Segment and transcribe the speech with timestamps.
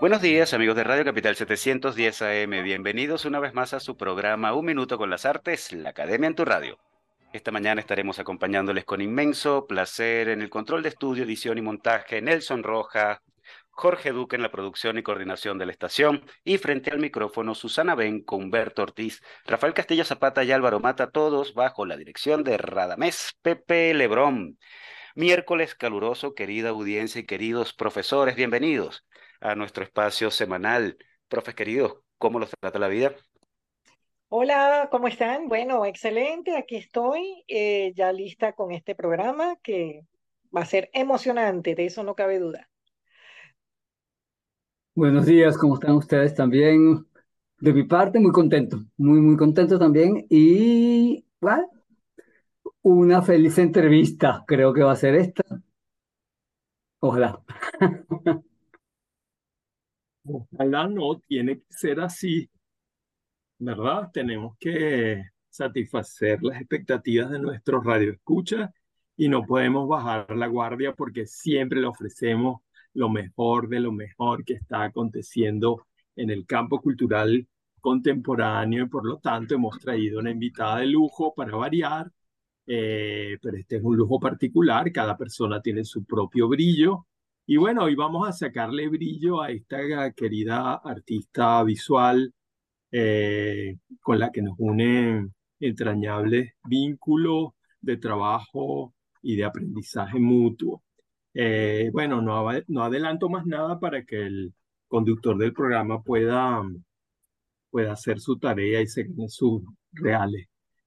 [0.00, 4.54] Buenos días amigos de Radio Capital 710 AM, bienvenidos una vez más a su programa
[4.54, 6.78] Un Minuto con las Artes, la Academia en tu Radio.
[7.34, 12.22] Esta mañana estaremos acompañándoles con inmenso placer en el control de estudio, edición y montaje
[12.22, 13.20] Nelson Roja,
[13.68, 17.94] Jorge Duque en la producción y coordinación de la estación y frente al micrófono Susana
[17.94, 23.36] Benco, Humberto Ortiz, Rafael Castillo Zapata y Álvaro Mata, todos bajo la dirección de Radamés
[23.42, 24.56] Pepe Lebrón.
[25.14, 29.04] Miércoles caluroso, querida audiencia y queridos profesores, bienvenidos
[29.40, 30.98] a nuestro espacio semanal.
[31.28, 33.14] Profes queridos, ¿cómo los trata la vida?
[34.28, 35.48] Hola, ¿cómo están?
[35.48, 40.06] Bueno, excelente, aquí estoy eh, ya lista con este programa que
[40.54, 42.68] va a ser emocionante, de eso no cabe duda.
[44.94, 47.06] Buenos días, ¿cómo están ustedes también?
[47.58, 50.26] De mi parte, muy contento, muy, muy contento también.
[50.28, 51.68] Y, bueno,
[52.82, 55.44] una feliz entrevista, creo que va a ser esta.
[57.00, 57.42] Ojalá.
[60.32, 62.48] Ojalá no, tiene que ser así,
[63.58, 64.10] ¿verdad?
[64.12, 68.70] Tenemos que satisfacer las expectativas de nuestros radioescuchas
[69.16, 72.62] y no podemos bajar la guardia porque siempre le ofrecemos
[72.94, 77.46] lo mejor de lo mejor que está aconteciendo en el campo cultural
[77.80, 82.10] contemporáneo y por lo tanto hemos traído una invitada de lujo para variar,
[82.66, 87.06] eh, pero este es un lujo particular, cada persona tiene su propio brillo
[87.50, 92.32] y bueno, hoy vamos a sacarle brillo a esta querida artista visual
[92.92, 100.84] eh, con la que nos unen entrañables vínculos de trabajo y de aprendizaje mutuo.
[101.34, 102.48] Eh, bueno, no,
[102.84, 104.54] adelanto más nada para que el
[104.86, 106.62] conductor del programa pueda,
[107.68, 110.46] pueda hacer su tarea y seguir sus reales,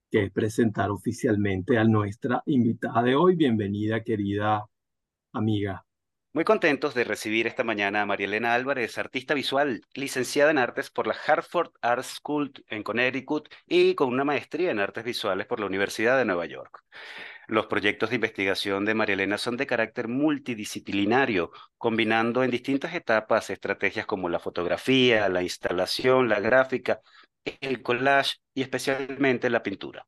[0.09, 3.35] que es presentar oficialmente a nuestra invitada de hoy.
[3.35, 4.65] Bienvenida, querida
[5.33, 5.85] amiga.
[6.35, 10.89] Muy contentos de recibir esta mañana a María Elena Álvarez, artista visual, licenciada en artes
[10.89, 15.59] por la Hartford Art School en Connecticut y con una maestría en artes visuales por
[15.59, 16.83] la Universidad de Nueva York.
[17.47, 23.51] Los proyectos de investigación de María Elena son de carácter multidisciplinario, combinando en distintas etapas
[23.51, 26.99] estrategias como la fotografía, la instalación, la gráfica,
[27.61, 30.07] el collage y especialmente la pintura.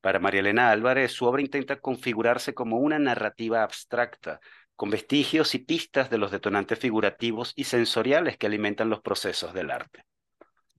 [0.00, 4.38] Para María Elena Álvarez, su obra intenta configurarse como una narrativa abstracta,
[4.76, 9.70] con vestigios y pistas de los detonantes figurativos y sensoriales que alimentan los procesos del
[9.70, 10.04] arte.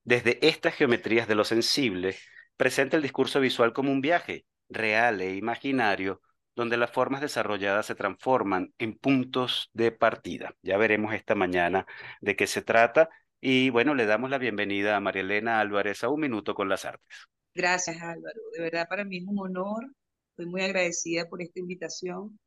[0.03, 2.15] Desde estas geometrías de lo sensible,
[2.55, 6.21] presenta el discurso visual como un viaje, real e imaginario,
[6.55, 10.55] donde las formas desarrolladas se transforman en puntos de partida.
[10.61, 11.85] Ya veremos esta mañana
[12.21, 13.09] de qué se trata
[13.39, 16.85] y bueno, le damos la bienvenida a María Elena Álvarez a Un Minuto con las
[16.85, 17.27] Artes.
[17.53, 19.87] Gracias Álvaro, de verdad para mí es un honor,
[20.31, 22.39] estoy muy agradecida por esta invitación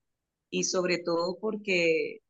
[0.51, 2.21] y sobre todo porque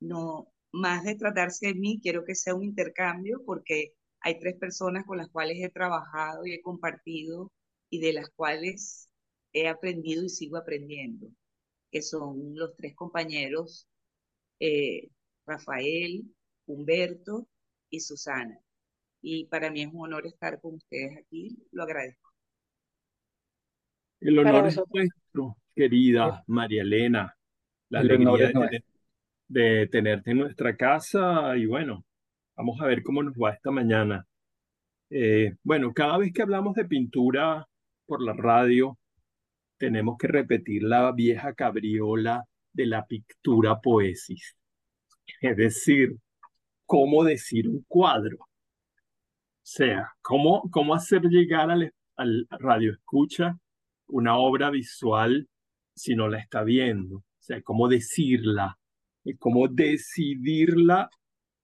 [0.00, 5.04] no, más de tratarse de mí, quiero que sea un intercambio porque hay tres personas
[5.06, 7.52] con las cuales he trabajado y he compartido
[7.90, 9.10] y de las cuales
[9.52, 11.28] he aprendido y sigo aprendiendo,
[11.90, 13.88] que son los tres compañeros,
[14.60, 15.08] eh,
[15.46, 16.24] Rafael,
[16.66, 17.48] Humberto
[17.90, 18.58] y Susana.
[19.20, 22.30] Y para mí es un honor estar con ustedes aquí, lo agradezco.
[24.20, 27.36] El honor es nuestro, querida María Elena,
[27.92, 28.50] la alegría
[29.48, 32.06] de, tenerte en nuestra casa y bueno,
[32.56, 34.26] vamos a ver cómo nos va esta mañana.
[35.10, 37.68] Eh, bueno, cada vez que hablamos de pintura
[38.06, 38.98] por la radio,
[39.76, 44.56] tenemos que repetir la vieja cabriola de la pictura poesis.
[45.42, 46.16] Es decir,
[46.86, 48.38] cómo decir un cuadro.
[48.38, 48.48] O
[49.60, 53.58] sea, cómo, cómo hacer llegar al, al radio escucha
[54.06, 55.46] una obra visual
[55.94, 57.22] si no la está viendo.
[57.42, 58.78] O sea, cómo decirla,
[59.40, 61.10] cómo decidirla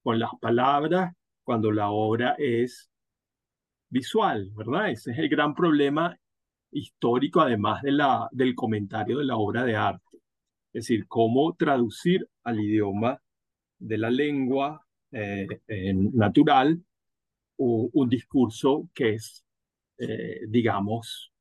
[0.03, 1.15] con las palabras
[1.45, 2.91] cuando la obra es
[3.89, 4.91] visual, ¿verdad?
[4.91, 6.19] Ese es el gran problema
[6.73, 10.19] histórico, además de la, del comentario de la obra de arte.
[10.73, 13.23] Es decir, cómo traducir al idioma
[13.79, 15.47] de la lengua eh,
[15.95, 16.83] natural
[17.59, 19.45] un discurso que es,
[19.99, 21.33] eh, digamos,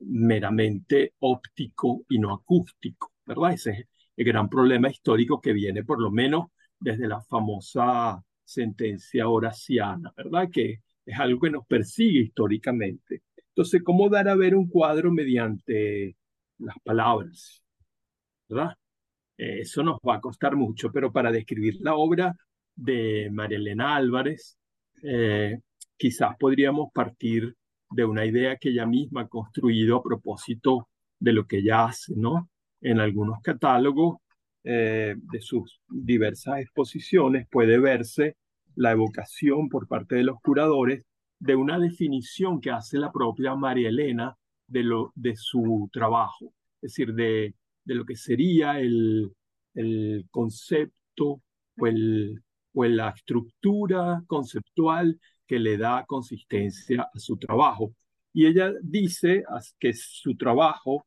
[0.00, 3.52] meramente óptico y no acústico, ¿verdad?
[3.52, 3.86] Ese es
[4.16, 6.46] el gran problema histórico que viene por lo menos
[6.78, 10.48] desde la famosa sentencia horaciana, ¿verdad?
[10.50, 13.22] Que es algo que nos persigue históricamente.
[13.48, 16.16] Entonces, ¿cómo dar a ver un cuadro mediante
[16.58, 17.62] las palabras?
[18.48, 18.76] ¿Verdad?
[19.38, 22.34] Eh, eso nos va a costar mucho, pero para describir la obra
[22.74, 24.58] de María Elena Álvarez,
[25.02, 25.58] eh,
[25.96, 27.56] quizás podríamos partir
[27.90, 30.88] de una idea que ella misma ha construido a propósito
[31.18, 32.48] de lo que ella hace, ¿no?
[32.86, 34.18] En algunos catálogos
[34.62, 38.36] eh, de sus diversas exposiciones puede verse
[38.76, 41.02] la evocación por parte de los curadores
[41.40, 44.36] de una definición que hace la propia María Elena
[44.68, 49.32] de, lo, de su trabajo, es decir, de, de lo que sería el,
[49.74, 51.42] el concepto
[51.76, 52.40] o, el,
[52.72, 57.92] o la estructura conceptual que le da consistencia a su trabajo.
[58.32, 59.42] Y ella dice
[59.80, 61.04] que su trabajo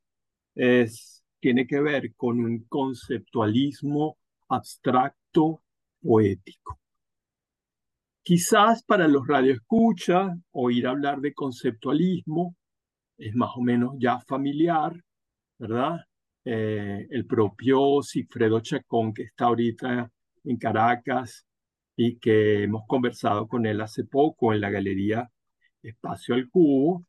[0.56, 4.18] es, tiene que ver con un conceptualismo
[4.50, 5.62] abstracto
[6.02, 6.80] poético.
[8.22, 12.56] Quizás para los radioescuchas oír hablar de conceptualismo
[13.18, 14.94] es más o menos ya familiar,
[15.58, 16.00] ¿verdad?
[16.46, 20.10] Eh, el propio Cifredo Chacón, que está ahorita
[20.44, 21.46] en Caracas
[21.96, 25.30] y que hemos conversado con él hace poco en la galería
[25.82, 27.06] Espacio al Cubo,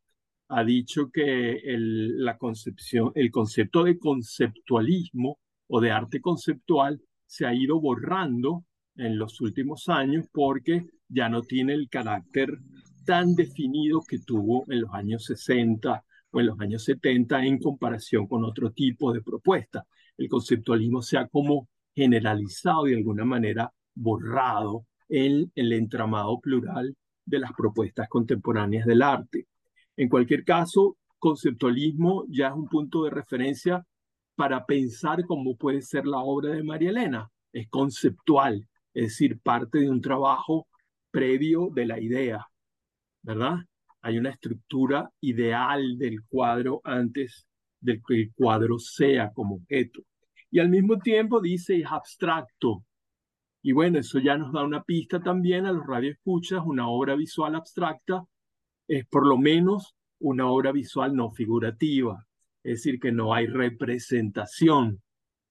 [0.51, 5.39] ha dicho que el, la concepción, el concepto de conceptualismo
[5.69, 8.65] o de arte conceptual se ha ido borrando
[8.97, 12.59] en los últimos años porque ya no tiene el carácter
[13.05, 18.27] tan definido que tuvo en los años 60 o en los años 70 en comparación
[18.27, 19.87] con otro tipo de propuesta.
[20.17, 26.97] El conceptualismo se ha como generalizado y de alguna manera borrado en el entramado plural
[27.25, 29.47] de las propuestas contemporáneas del arte.
[30.01, 33.85] En cualquier caso, conceptualismo ya es un punto de referencia
[34.35, 37.31] para pensar cómo puede ser la obra de María Elena.
[37.53, 40.67] Es conceptual, es decir, parte de un trabajo
[41.11, 42.47] previo de la idea,
[43.21, 43.59] ¿verdad?
[44.01, 47.47] hay una estructura ideal del cuadro antes
[47.79, 50.01] de que el cuadro sea como objeto.
[50.51, 52.87] Y al mismo tiempo dice es abstracto.
[53.61, 57.55] Y bueno, eso ya nos da una pista también a los radioescuchas, una obra visual
[57.55, 58.25] abstracta
[58.91, 62.27] es por lo menos una obra visual no figurativa,
[62.65, 65.01] es decir, que no hay representación.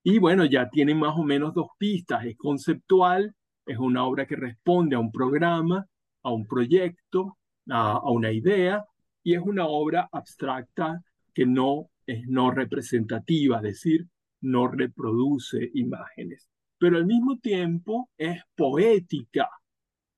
[0.04, 3.34] Y bueno, ya tiene más o menos dos pistas, es conceptual,
[3.66, 5.88] es una obra que responde a un programa,
[6.22, 7.38] a un proyecto,
[7.70, 8.84] a, una idea
[9.24, 11.02] y es una obra abstracta
[11.34, 14.06] que no es no representativa, es decir,
[14.42, 19.50] no reproduce imágenes, pero al mismo tiempo es poética.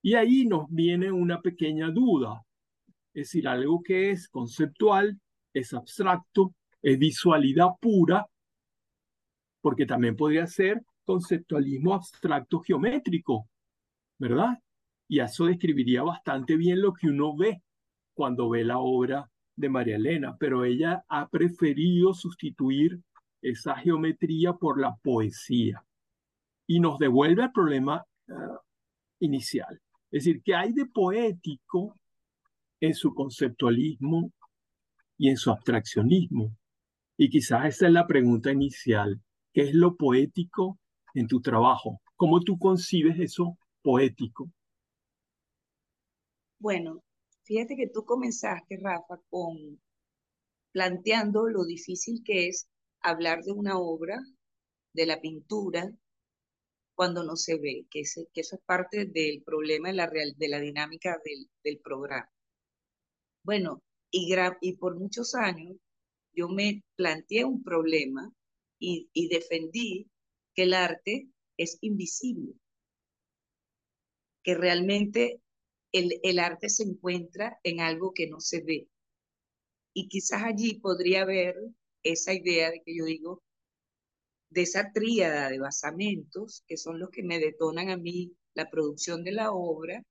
[0.01, 2.41] Y ahí nos viene una pequeña duda,
[3.13, 5.19] es decir, algo que es conceptual,
[5.53, 8.25] es abstracto, es visualidad pura,
[9.61, 13.47] porque también podría ser conceptualismo abstracto geométrico,
[14.17, 14.57] ¿verdad?
[15.11, 17.61] y eso describiría bastante bien lo que uno ve
[18.13, 22.97] cuando ve la obra de María Elena, pero ella ha preferido sustituir
[23.41, 25.83] esa geometría por la poesía
[26.65, 28.31] y nos devuelve al problema eh,
[29.19, 29.81] inicial.
[30.09, 31.97] Es decir, que hay de poético
[32.81, 34.33] en su conceptualismo
[35.17, 36.53] y en su abstraccionismo?
[37.17, 39.21] Y quizás esa es la pregunta inicial.
[39.53, 40.77] ¿Qué es lo poético
[41.13, 42.01] en tu trabajo?
[42.17, 44.51] ¿Cómo tú concibes eso poético?
[46.59, 47.01] Bueno,
[47.43, 49.79] fíjate que tú comenzaste, Rafa, con
[50.71, 52.67] planteando lo difícil que es
[53.01, 54.19] hablar de una obra,
[54.93, 55.91] de la pintura,
[56.95, 60.59] cuando no se ve, que, eso es parte del problema de la, real, de la
[60.59, 61.19] dinámica
[61.63, 62.29] del, programa.
[63.43, 63.81] Bueno,
[64.11, 65.77] y, por muchos años
[66.33, 68.31] yo me planteé un problema
[68.79, 70.09] y, defendí
[70.55, 72.53] que el arte es invisible,
[74.43, 75.41] que realmente
[75.91, 78.87] el, arte se encuentra en algo que no se ve.
[79.93, 81.55] Y quizás allí podría haber
[82.03, 83.43] esa idea de que yo digo,
[84.49, 89.23] de esa tríada de basamentos, que son los que me detonan a mí la producción
[89.23, 90.03] de la obra,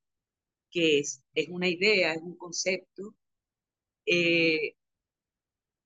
[0.71, 3.15] que es, es una idea, es un concepto,
[4.07, 4.75] eh,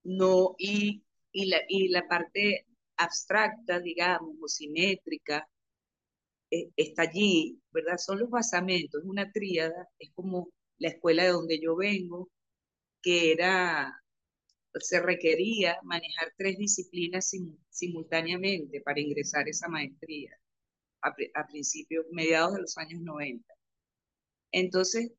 [0.05, 5.49] no, y, y, la, y la parte abstracta, digamos, o simétrica,
[6.51, 7.99] eh, está allí, ¿verdad?
[7.99, 12.31] Son los basamentos, es una tríada, es como la escuela de donde yo vengo,
[13.03, 14.03] que era,
[14.81, 17.31] se requería manejar tres disciplinas
[17.71, 20.39] simultáneamente para ingresar a esa maestría
[21.03, 23.54] a, principios, mediados de los años 90.
[24.55, 25.13] Entonces,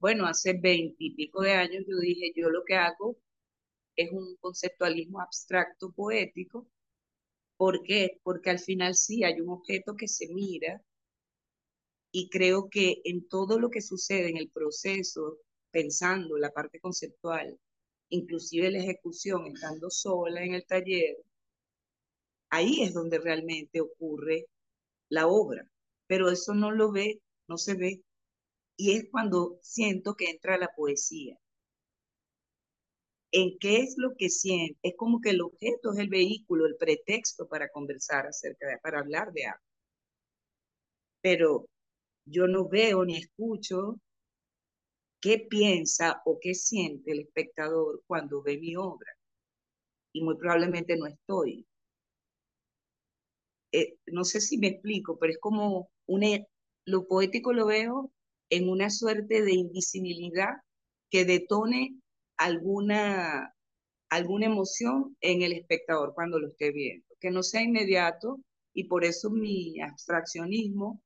[0.00, 3.18] bueno, hace veintipico de años yo dije, yo lo que hago
[3.96, 6.66] es un conceptualismo abstracto poético.
[7.58, 8.18] ¿Por qué?
[8.22, 10.82] Porque al final sí hay un objeto que se mira
[12.10, 15.38] y creo que en todo lo que sucede en el proceso,
[15.70, 17.58] pensando la parte conceptual,
[18.08, 21.16] inclusive la ejecución, estando sola en el taller,
[22.48, 24.46] ahí es donde realmente ocurre
[25.10, 25.70] la obra,
[26.06, 28.02] pero eso no lo ve, no se ve,
[28.76, 31.38] y es cuando siento que entra la poesía.
[33.32, 34.78] ¿En qué es lo que siente?
[34.82, 39.00] Es como que el objeto es el vehículo, el pretexto para conversar acerca de, para
[39.00, 39.60] hablar de algo.
[41.20, 41.68] Pero
[42.24, 44.00] yo no veo ni escucho
[45.20, 49.12] qué piensa o qué siente el espectador cuando ve mi obra.
[50.12, 51.66] Y muy probablemente no estoy.
[53.72, 56.28] Eh, no sé si me explico, pero es como una,
[56.84, 58.10] lo poético lo veo
[58.50, 60.54] en una suerte de invisibilidad
[61.10, 62.00] que detone
[62.36, 63.54] alguna,
[64.08, 68.40] alguna emoción en el espectador cuando lo esté viendo, que no sea inmediato
[68.72, 71.02] y por eso mi abstraccionismo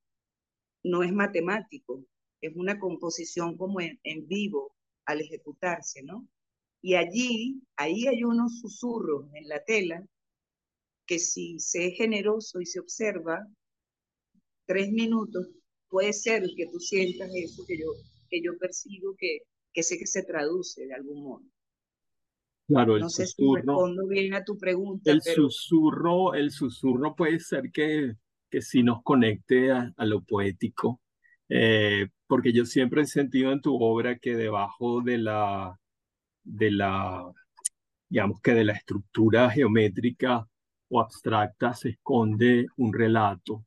[0.82, 2.04] no es matemático,
[2.40, 6.26] es una composición como en, vivo al ejecutarse, ¿no?
[6.82, 10.02] Y allí, ahí hay unos susurros en la tela
[11.06, 13.47] que si se es generoso y se observa,
[14.64, 15.49] tres minutos,
[15.90, 17.87] puede ser que tú sientas eso que yo,
[18.30, 19.40] que yo percibo que,
[19.73, 21.42] que sé que se traduce de algún modo.
[22.66, 25.11] Claro, el no sé susurro, si respondo bien a tu pregunta.
[25.11, 25.50] el pero...
[25.50, 28.14] susurro, el susurro puede ser que,
[28.49, 31.00] que sí nos conecte a, a lo poético,
[31.49, 35.76] eh, porque yo siempre he sentido en tu obra que debajo de la,
[36.44, 37.25] de la,
[38.09, 40.47] digamos que de la estructura geométrica
[40.88, 43.64] o abstracta se esconde un relato,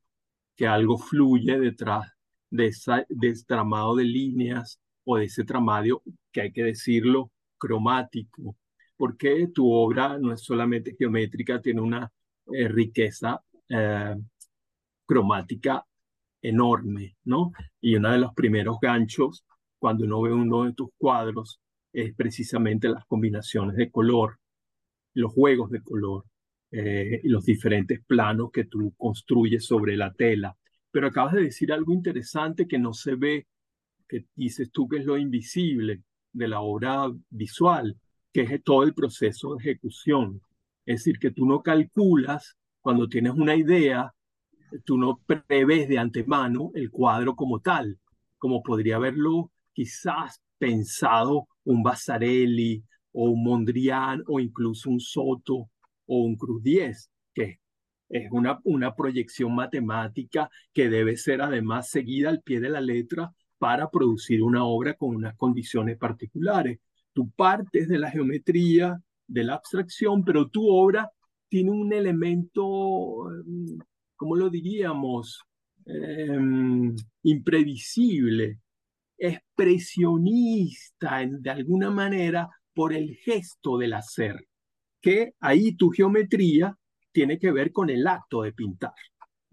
[0.56, 2.13] que algo fluye detrás
[2.54, 8.56] de, ese tramado de líneas o de ese tramado, que hay que decirlo, cromático,
[8.96, 12.10] porque tu obra no es solamente geométrica, tiene una
[12.52, 14.16] eh, riqueza eh,
[15.06, 15.84] cromática
[16.42, 17.52] enorme, ¿no?
[17.80, 19.44] Y uno de los primeros ganchos,
[19.78, 21.60] cuando uno ve uno de tus cuadros,
[21.92, 24.38] es precisamente las combinaciones de color,
[25.14, 26.24] los juegos de color
[26.76, 30.56] eh, los diferentes planos que tú construyes sobre la tela.
[30.94, 33.48] Pero acabas de decir algo interesante que no se ve,
[34.08, 37.98] que dices tú que es lo invisible de la obra visual,
[38.32, 40.40] que es todo el proceso de ejecución.
[40.86, 44.14] Es decir, que tú no calculas cuando tienes una idea
[44.84, 47.98] tú no prevés de antemano el cuadro como tal,
[48.38, 55.70] como podría haberlo quizás pensado un Basarelli o un Mondrian o incluso un Soto
[56.06, 57.58] o un Cruz 10, que es
[58.30, 63.90] una, una proyección matemática que debe ser además seguida al pie de la letra para
[63.90, 66.78] producir una obra con unas condiciones particulares.
[67.12, 71.10] Tú partes de la geometría, de la abstracción, pero tu obra
[71.48, 73.78] tiene un elemento mm,
[74.16, 75.40] ¿cómo lo diríamos?
[75.86, 76.94] Em,
[77.24, 78.58] imprevisible,
[79.18, 84.46] expresionista de alguna manera por el gesto del hacer,
[85.00, 86.76] que ahí tu geometría
[87.14, 88.92] tiene que ver con el acto de pintar,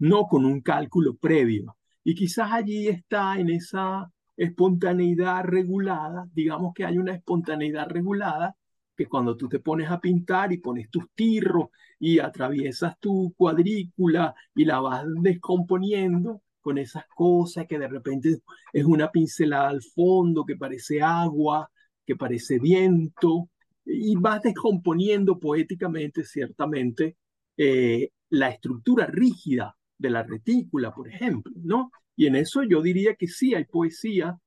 [0.00, 1.76] no con un cálculo previo.
[2.04, 8.56] Y quizás allí está en esa espontaneidad regulada, digamos que hay una espontaneidad regulada
[8.96, 11.68] que cuando tú te pones a pintar y pones tus tirros
[12.00, 18.38] y atraviesas tu cuadrícula y la vas descomponiendo con esas cosas que de repente
[18.72, 21.70] es una pincelada al fondo que parece agua,
[22.04, 23.48] que parece viento,
[23.84, 27.16] y vas descomponiendo poéticamente, ciertamente,
[27.56, 31.90] eh, la estructura rígida de la retícula, por ejemplo, ¿no?
[32.16, 34.38] Y en eso yo diría que sí hay poesía,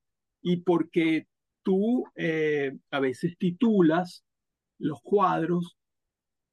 [0.41, 1.27] y porque
[1.63, 4.23] tú eh, a veces titulas
[4.77, 5.75] los cuadros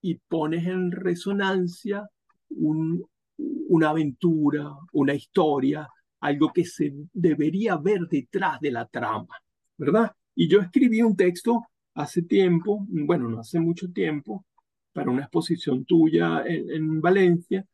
[0.00, 2.08] y pones en resonancia
[2.48, 5.88] una aventura, una historia,
[6.20, 9.36] algo que se debería ver detrás de la trama,
[9.76, 10.12] ¿verdad?
[10.34, 11.60] Y yo escribí un texto
[11.94, 14.46] hace tiempo, bueno, no hace mucho tiempo,
[14.92, 17.64] para una exposición tuya en, Valencia,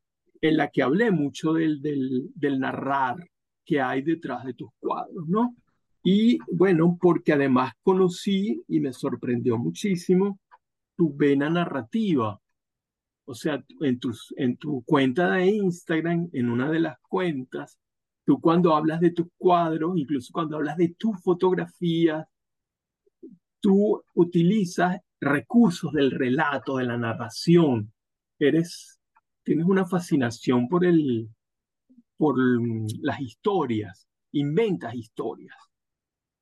[0.41, 3.17] en la que hablé mucho del, del, del narrar
[3.65, 5.55] que hay detrás de tus cuadros, ¿no?
[6.03, 10.39] Y bueno, porque además conocí y me sorprendió muchísimo
[10.97, 12.41] tu vena narrativa.
[13.27, 17.79] O sea, en, tus, en tu cuenta de Instagram, en una de las cuentas,
[18.25, 22.27] tú cuando hablas de tus cuadros, incluso cuando hablas de tus fotografías,
[23.61, 27.93] tú utilizas recursos del relato, de la narración.
[28.39, 29.01] Eres,
[29.43, 31.29] tienes una fascinación por el,
[32.17, 32.37] por
[33.01, 35.57] las historias, inventas historias.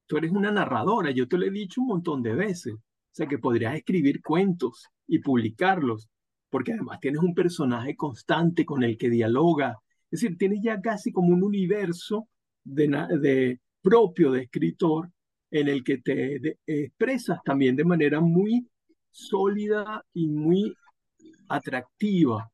[0.06, 2.74] Tú eres una narradora, yo te lo he dicho un montón de veces.
[2.74, 6.08] O sea, que podrías escribir cuentos y publicarlos,
[6.50, 9.78] porque además tienes un personaje constante con el que dialoga.
[10.10, 12.28] Es decir, tienes ya casi como un universo
[12.62, 15.10] de, propio de escritor
[15.50, 18.68] en el que te expresas también de manera muy
[19.10, 20.74] sólida y muy
[21.48, 22.50] atractiva.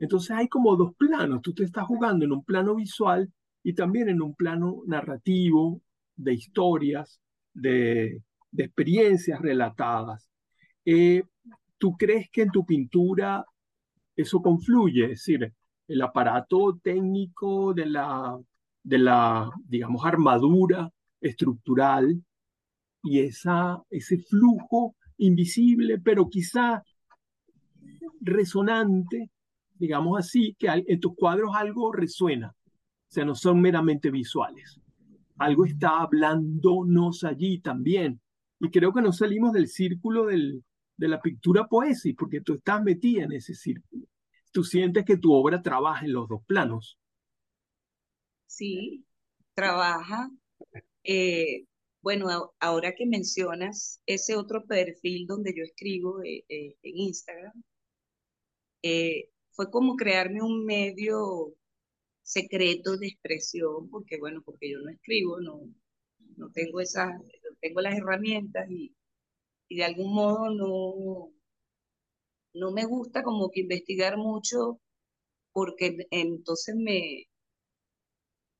[0.00, 1.42] Entonces hay como dos planos.
[1.42, 3.30] Tú te estás jugando en un plano visual
[3.62, 5.80] y también en un plano narrativo,
[6.16, 7.20] de historias,
[7.52, 8.22] de,
[8.56, 10.28] experiencias relatadas.
[10.84, 11.24] Eh,
[11.78, 13.44] ¿Tú crees que en tu pintura
[14.16, 15.04] eso confluye?
[15.04, 15.52] Es decir,
[15.88, 18.38] el aparato técnico de la,
[18.82, 22.22] de la digamos, armadura estructural
[23.06, 26.82] y esa, ese flujo invisible, pero quizá
[28.20, 29.30] resonante,
[29.74, 34.80] digamos así, que en tus cuadros algo resuena, o sea, no son meramente visuales.
[35.38, 38.20] Algo está hablándonos allí también.
[38.58, 40.64] Y creo que no salimos del círculo del,
[40.96, 44.06] de la pintura poesía, porque tú estás metida en ese círculo.
[44.50, 46.98] Tú sientes que tu obra trabaja en los dos planos.
[48.46, 49.04] Sí,
[49.54, 50.30] trabaja.
[51.04, 51.66] Eh,
[52.06, 57.64] bueno, ahora que mencionas ese otro perfil donde yo escribo eh, eh, en Instagram,
[59.50, 61.52] fue como crearme un medio
[62.22, 65.62] secreto de expresión, porque bueno, porque yo no escribo, no,
[66.36, 67.10] no tengo esas,
[67.60, 68.94] tengo las herramientas y,
[69.68, 71.32] y de algún modo no,
[72.54, 74.80] no me gusta como que investigar mucho
[75.52, 77.26] porque entonces me,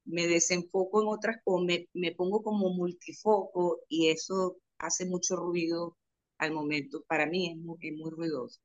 [0.06, 5.96] me desenfoco en otras o me, me pongo como multifoco y eso hace mucho ruido
[6.38, 7.04] al momento.
[7.08, 8.60] Para mí es muy, es muy ruidoso.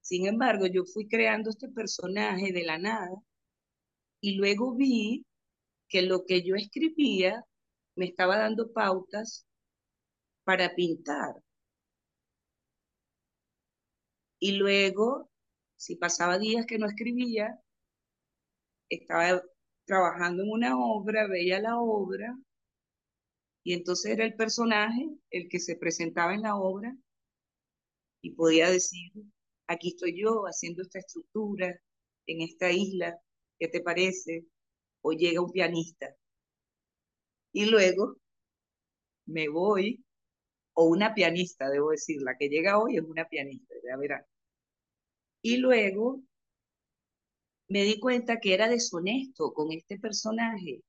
[0.00, 3.16] Sin embargo, yo fui creando este personaje de la nada
[4.20, 5.24] y luego vi
[5.88, 7.44] que lo que yo escribía
[7.96, 9.46] me estaba dando pautas
[10.44, 11.34] para pintar.
[14.38, 15.30] Y luego,
[15.76, 17.58] si pasaba días que no escribía,
[18.90, 19.42] estaba
[19.84, 22.36] trabajando en una obra, veía la obra,
[23.64, 26.94] y entonces era el personaje el que se presentaba en la obra
[28.20, 29.10] y podía decir,
[29.66, 31.80] aquí estoy yo haciendo esta estructura
[32.26, 33.18] en esta isla,
[33.58, 34.46] ¿qué te parece?
[35.02, 36.14] O llega un pianista.
[37.52, 38.16] Y luego
[39.26, 40.04] me voy,
[40.74, 44.24] o una pianista, debo decir, la que llega hoy es una pianista, ya verán.
[45.42, 46.22] Y luego
[47.68, 50.82] me di cuenta que era deshonesto con este personaje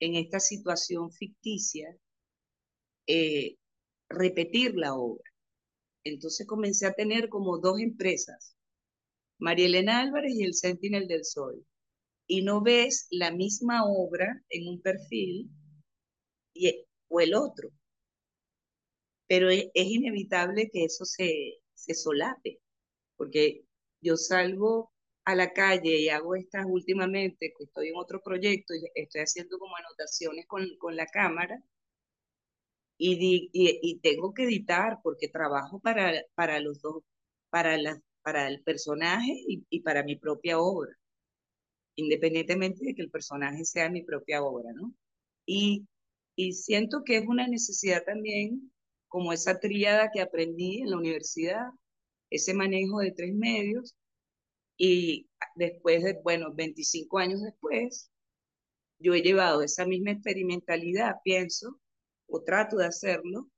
[0.00, 1.96] en esta situación ficticia
[3.06, 3.56] eh,
[4.08, 5.24] repetir la obra.
[6.04, 8.56] Entonces comencé a tener como dos empresas,
[9.38, 11.64] María Elena Álvarez y el Sentinel del Sol.
[12.26, 15.50] Y no ves la misma obra en un perfil
[16.54, 17.70] y, o el otro.
[19.26, 22.60] Pero es, es inevitable que eso se, se solape,
[23.16, 23.64] porque
[24.00, 24.93] yo salgo
[25.24, 29.58] a la calle y hago estas últimamente, que estoy en otro proyecto y estoy haciendo
[29.58, 31.62] como anotaciones con, con la cámara
[32.98, 37.02] y, y, tengo que editar porque trabajo para, para los dos,
[37.50, 40.92] para, la, para el personaje y, y para mi propia obra,
[41.96, 44.94] independientemente de que el personaje sea mi propia obra, ¿no?
[45.46, 45.86] Y,
[46.36, 48.72] y siento que es una necesidad también,
[49.08, 51.66] como esa tríada que aprendí en la universidad,
[52.30, 53.96] ese manejo de tres medios,
[54.76, 58.10] y después de, bueno, 25 años después,
[58.98, 61.80] yo he llevado esa misma experimentalidad, pienso,
[62.26, 63.48] o trato de hacerlo,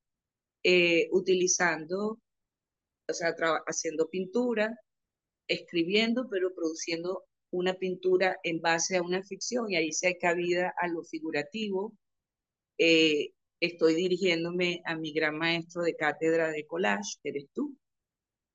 [0.63, 2.21] eh, utilizando,
[3.09, 3.35] o sea,
[3.67, 4.77] haciendo pintura,
[5.49, 10.75] escribiendo, pero produciendo una pintura en base a una ficción, y ahí se hay cabida
[10.79, 11.95] a lo figurativo.
[12.79, 17.77] Eh, estoy dirigiéndome a mi gran maestro de cátedra de collage, que eres tú,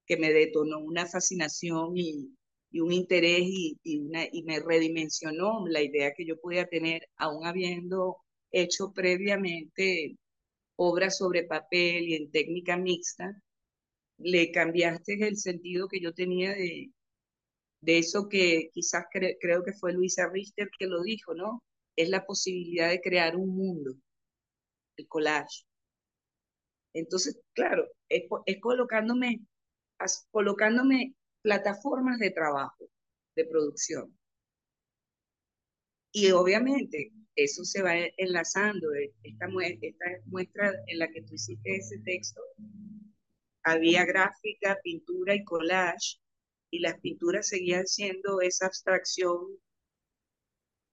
[0.06, 2.36] que me detonó una fascinación y,
[2.72, 7.46] y un interés y, una, y me redimensionó la idea que yo podía tener, aún
[7.46, 8.18] habiendo
[8.52, 10.18] hecho previamente
[10.78, 13.42] obras sobre papel y en técnica mixta,
[14.18, 16.92] le cambiaste el sentido que yo tenía de,
[17.82, 21.64] de eso que quizás creo que fue Luisa Richter que lo dijo, ¿no?
[21.96, 23.96] Es la posibilidad de crear un mundo,
[24.98, 25.66] el collage.
[26.94, 29.42] Entonces, claro, es, es colocándome,
[30.32, 32.90] colocándome plataformas de trabajo,
[33.36, 34.18] de producción.
[36.12, 38.94] Y obviamente eso se va enlazando.
[38.94, 42.42] Eh, esta, esta muestra en la que tú hiciste ese texto,
[43.64, 46.20] había gráfica, pintura y collage,
[46.72, 49.48] y las pinturas seguían siendo esa abstracción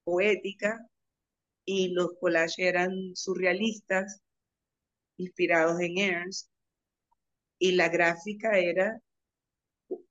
[0.04, 0.87] poética,
[1.64, 4.22] y los collages eran surrealistas,
[5.18, 6.50] inspirados en Ernst,
[7.58, 9.02] y la gráfica era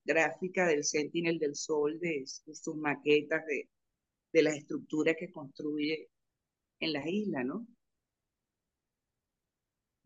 [0.04, 3.70] gráfica del Sentinel del Sol, de, sus maquetas, de,
[4.34, 6.10] de las estructuras que construye
[6.80, 7.68] en las islas, ¿no?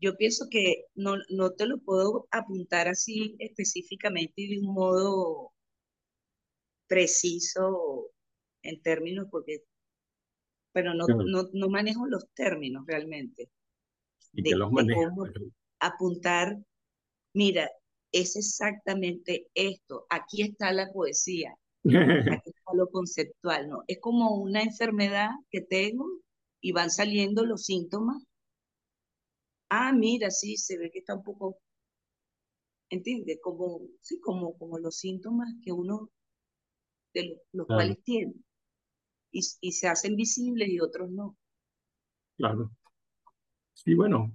[0.00, 5.52] Yo pienso que no, no te lo puedo apuntar así específicamente y de un modo
[6.88, 8.10] preciso
[8.62, 9.62] en términos, porque,
[10.72, 13.48] pero no, no, no manejo los términos realmente.
[14.32, 15.24] ¿Y que los manejo?
[15.82, 16.56] apuntar,
[17.34, 17.68] mira,
[18.12, 23.84] es exactamente esto, aquí está la poesía, aquí está lo conceptual, ¿no?
[23.86, 26.06] Es como una enfermedad que tengo
[26.60, 28.22] y van saliendo los síntomas
[29.72, 31.58] ah, mira, sí, se ve que está un poco,
[32.90, 33.38] ¿entiendes?
[33.42, 36.10] Como, sí, como, como los síntomas que uno,
[37.14, 38.34] de los, cuales tiene.
[39.30, 41.36] Y, y, se hacen visibles y otros no.
[42.36, 42.70] Claro.
[43.84, 44.30] Sí, bueno,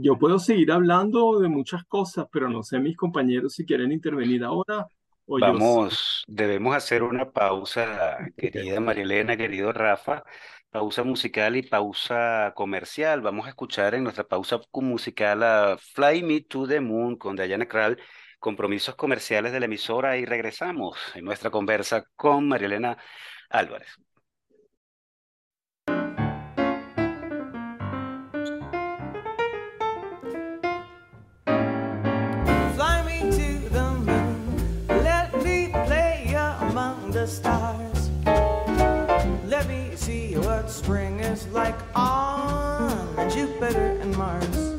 [0.00, 4.42] yo puedo seguir hablando de muchas cosas, pero no sé mis compañeros si quieren intervenir
[4.42, 4.86] ahora
[5.26, 10.22] o Vamos, debemos hacer una pausa, querida María Elena, querido Rafa,
[10.70, 13.20] pausa musical y pausa comercial.
[13.20, 17.66] Vamos a escuchar en nuestra pausa musical a Fly Me to the Moon con Diana
[17.66, 17.98] Krall,
[18.38, 22.96] compromisos comerciales de la emisora y regresamos en nuestra conversa con María Elena
[23.50, 23.88] Álvarez.
[37.26, 38.10] Stars.
[39.46, 44.78] Let me see what spring is like on Jupiter and Mars.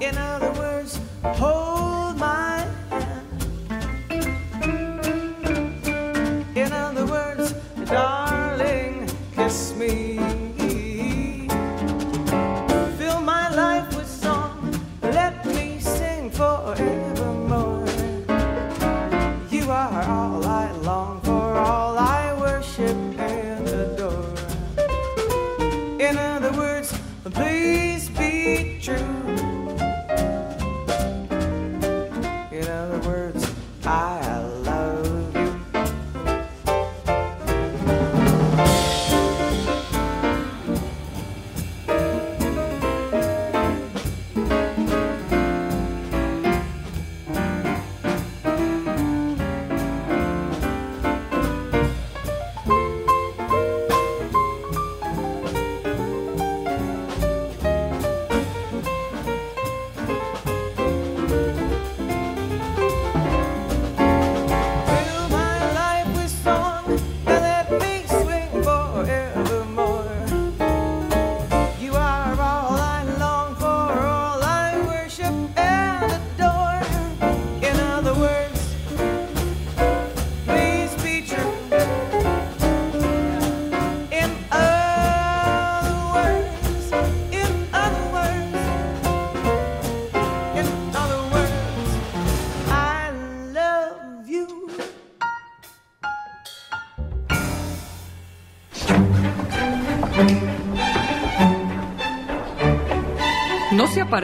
[0.00, 3.26] In other words, hold my hand.
[6.56, 7.52] In other words,
[7.86, 8.21] darling,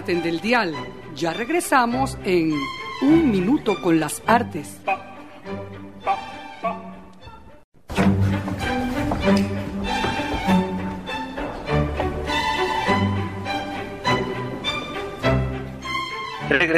[0.06, 0.74] del dial.
[1.16, 2.52] Ya regresamos en
[3.02, 4.78] Un Minuto con las Artes.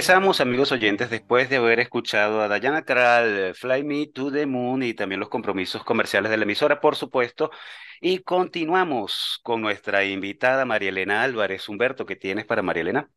[0.01, 4.83] Regresamos, amigos oyentes, después de haber escuchado a Diana Kral, Fly Me to the Moon
[4.83, 7.51] y también los compromisos comerciales de la emisora, por supuesto.
[8.01, 11.69] Y continuamos con nuestra invitada María Elena Álvarez.
[11.69, 13.11] Humberto, ¿qué tienes para María Elena?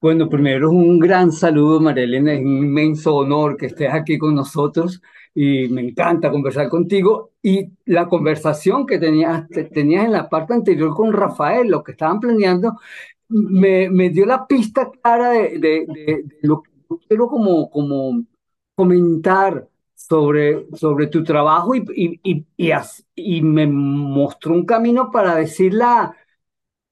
[0.00, 2.32] Bueno, primero un gran saludo, María Elena.
[2.32, 5.02] Es un inmenso honor que estés aquí con nosotros
[5.34, 7.32] y me encanta conversar contigo.
[7.42, 12.18] Y la conversación que tenías, tenías en la parte anterior con Rafael, lo que estaban
[12.18, 12.78] planeando,
[13.28, 16.70] me, me dio la pista clara de, de, de, lo que
[17.08, 18.24] quiero como, como
[18.74, 22.72] comentar sobre, sobre tu trabajo y, y, y,
[23.14, 26.14] y, me mostró un camino para decir la,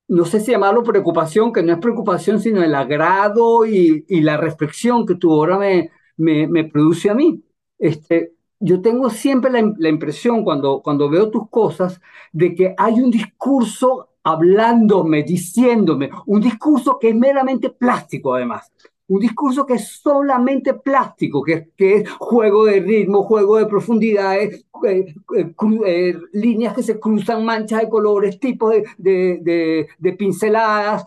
[0.09, 5.07] no sé si llamarlo preocupación, que no es preocupación, sino el agrado y, la reflexión
[5.07, 7.43] que tu obra me, me, me, produce a mí.
[7.79, 12.01] Este, yo tengo siempre la, la, impresión cuando, cuando veo tus cosas
[12.33, 18.73] de que hay un discurso hablándome, diciéndome, un discurso que es meramente plástico además.
[19.07, 25.15] Un discurso que es solamente plástico, que, es juego de ritmo, juego de profundidades, eh,
[25.37, 25.55] eh,
[25.87, 29.87] eh, líneas que se cruzan, manchas de colores, tipos de,
[30.19, 31.05] pinceladas,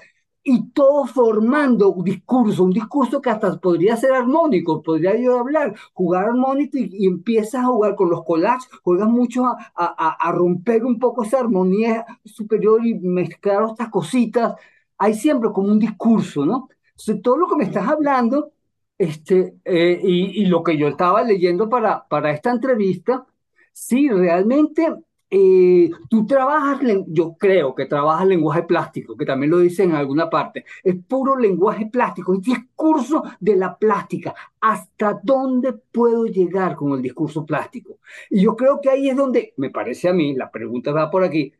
[0.49, 5.75] y todo formando un discurso, un discurso que hasta podría ser armónico, podría yo hablar,
[5.93, 10.31] jugar armónico y, y empiezas a jugar con los collages, juegas mucho a, a, a,
[10.31, 14.55] romper un poco esa armonía superior y mezclar estas cositas.
[14.97, 16.67] Hay siempre como un discurso, ¿no?
[16.91, 18.51] Entonces, todo lo que me estás hablando
[18.97, 23.25] este, eh, y, y, lo que yo estaba leyendo para, para esta entrevista,
[23.71, 24.95] sí, realmente
[25.31, 30.29] eh, tú trabajas, yo creo que trabajas lenguaje plástico, que también lo dice en alguna
[30.29, 34.33] parte, es puro lenguaje plástico, es discurso de la plástica.
[34.59, 37.99] ¿Hasta dónde puedo llegar con el discurso plástico?
[38.29, 41.23] Y yo creo que ahí es donde, me parece a mí, la pregunta va por
[41.23, 41.53] aquí,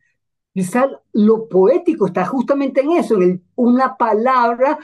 [0.54, 4.80] quizás lo poético está justamente en eso, en el, una palabra,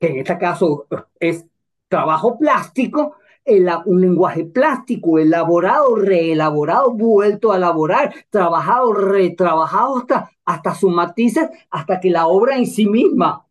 [0.00, 0.86] que en este caso
[1.20, 1.46] es
[1.88, 10.74] trabajo plástico, el, un lenguaje plástico, elaborado, reelaborado, vuelto a elaborar, trabajado, retrabajado hasta, hasta
[10.74, 13.46] sus matices, hasta que la obra en sí misma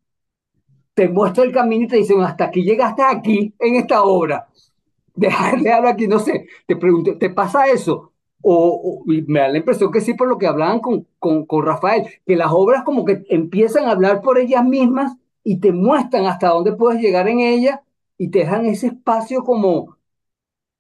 [0.94, 4.48] te muestra el camino y te dice, hasta aquí llegaste aquí en esta obra.
[5.16, 8.12] Dejarle hablar aquí, no sé, te pregunto, ¿te pasa eso?
[8.42, 12.36] O, me da la impresión que sí, por lo que hablaban con, con Rafael, que
[12.36, 16.74] las obras como que empiezan a hablar por ellas mismas y te muestran hasta dónde
[16.74, 17.80] puedes llegar en ellas
[18.18, 19.98] y te dejan ese espacio como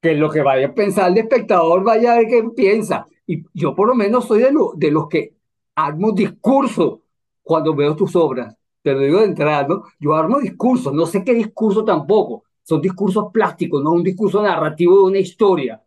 [0.02, 3.08] que lo que vaya a pensar el espectador vaya a ver qué piensa.
[3.26, 5.36] Y yo por lo menos soy de, lo, de los que
[5.76, 7.02] armo discurso
[7.42, 8.56] cuando veo tus obras.
[8.84, 9.84] Te lo digo de entrada, ¿no?
[10.00, 12.44] Yo armo discurso, no sé qué discurso tampoco.
[12.62, 15.82] Son discursos plásticos, no un discurso narrativo de una historia.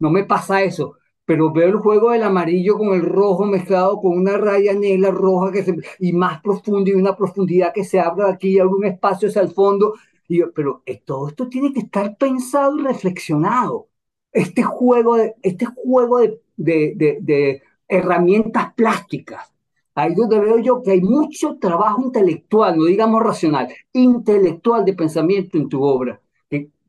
[0.00, 0.94] No me pasa eso.
[1.24, 5.52] Pero veo el juego del amarillo con el rojo mezclado con una raya negra roja
[5.52, 9.28] que se, y más profundo y una profundidad que se abre aquí y algún espacio
[9.28, 9.94] hacia el fondo
[10.36, 13.88] yo, pero todo esto tiene que estar pensado y reflexionado.
[14.32, 19.52] Este juego de, este juego de, de, herramientas plásticas.
[19.94, 25.58] Ahí donde veo yo que hay mucho trabajo intelectual, no digamos racional, intelectual de pensamiento
[25.58, 26.20] en tu obra.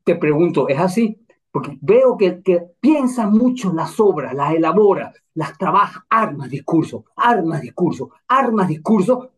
[0.03, 1.19] Te pregunto, ¿es así?
[1.51, 7.61] Porque veo que, que piensas mucho las obras, las elaboras, las trabajas, armas discurso, armas
[7.61, 9.31] discurso, armas discurso,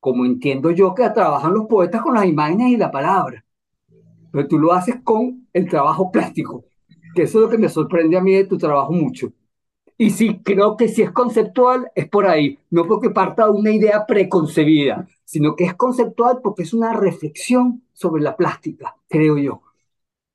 [0.00, 3.44] como entiendo yo que trabajan los poetas con las imágenes y la palabra
[4.30, 6.64] pero tú lo haces con el trabajo plástico,
[7.14, 9.32] que eso es lo que me sorprende a mí de tu trabajo mucho.
[9.98, 13.72] Y sí, creo que si es conceptual, es por ahí, no porque parta de una
[13.72, 19.62] idea preconcebida, sino que es conceptual porque es una reflexión sobre la plástica, creo yo.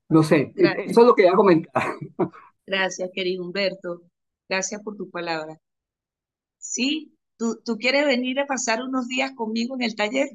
[0.10, 0.88] No sé, Gracias.
[0.88, 1.84] eso es lo que voy a comentar.
[2.68, 4.02] Gracias, querido Humberto.
[4.50, 5.58] Gracias por tu palabra.
[6.58, 10.30] Sí, ¿tú, tú quieres venir a pasar unos días conmigo en el taller.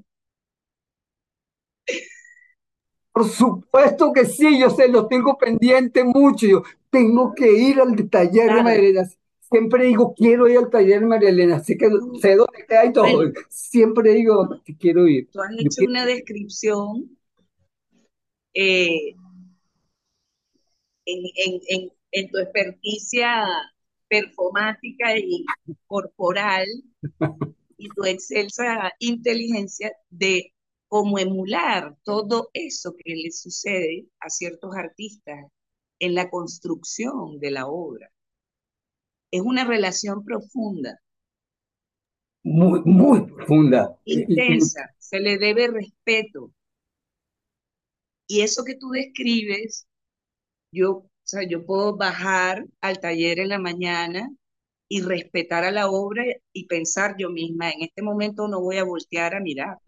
[3.19, 6.47] Por supuesto que sí, yo sé, lo tengo pendiente mucho.
[6.47, 8.59] Yo tengo que ir al taller claro.
[8.59, 9.09] de María Elena.
[9.41, 11.59] Siempre digo, quiero ir al taller de María Elena.
[11.59, 11.89] Sé, que,
[12.21, 13.13] sé dónde queda y todo.
[13.13, 15.29] Bueno, Siempre digo que quiero ir.
[15.33, 15.91] Tú has hecho quiero...
[15.91, 17.19] una descripción
[18.55, 19.17] eh,
[21.05, 23.47] en, en, en, en, tu experticia
[24.09, 25.45] performática y
[25.89, 26.69] corporal
[27.77, 30.53] y tu excelsa inteligencia de
[30.89, 35.47] como emular todo eso que le sucede a ciertos artistas
[36.01, 38.11] en la construcción de la obra.
[39.31, 40.99] Es una relación profunda.
[42.43, 43.99] Muy, muy profunda.
[44.05, 46.51] Intensa, se le debe respeto.
[48.27, 49.87] Y eso que tú describes,
[50.73, 54.31] yo, o sea, yo puedo bajar al taller en la mañana
[54.89, 58.85] y respetar a la obra y pensar yo misma, en este momento no voy a
[58.85, 59.79] voltear a mirar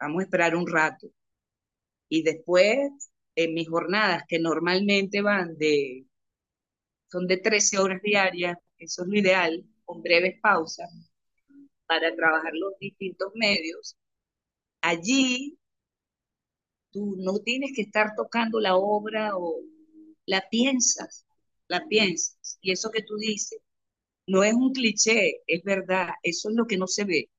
[0.00, 1.08] vamos a esperar un rato.
[2.10, 2.90] Y después,
[3.34, 6.06] en mis jornadas, que normalmente van de,
[7.10, 10.88] son de 13 horas diarias, eso es lo ideal, con breves pausas,
[11.86, 13.96] para trabajar los distintos medios,
[14.82, 15.58] allí
[16.90, 19.60] tú no tienes que estar tocando la obra o
[20.26, 21.26] la piensas,
[21.68, 22.58] la piensas.
[22.60, 23.60] Y eso que tú dices,
[24.26, 27.30] no es un cliché, es verdad, eso es lo que no se ve.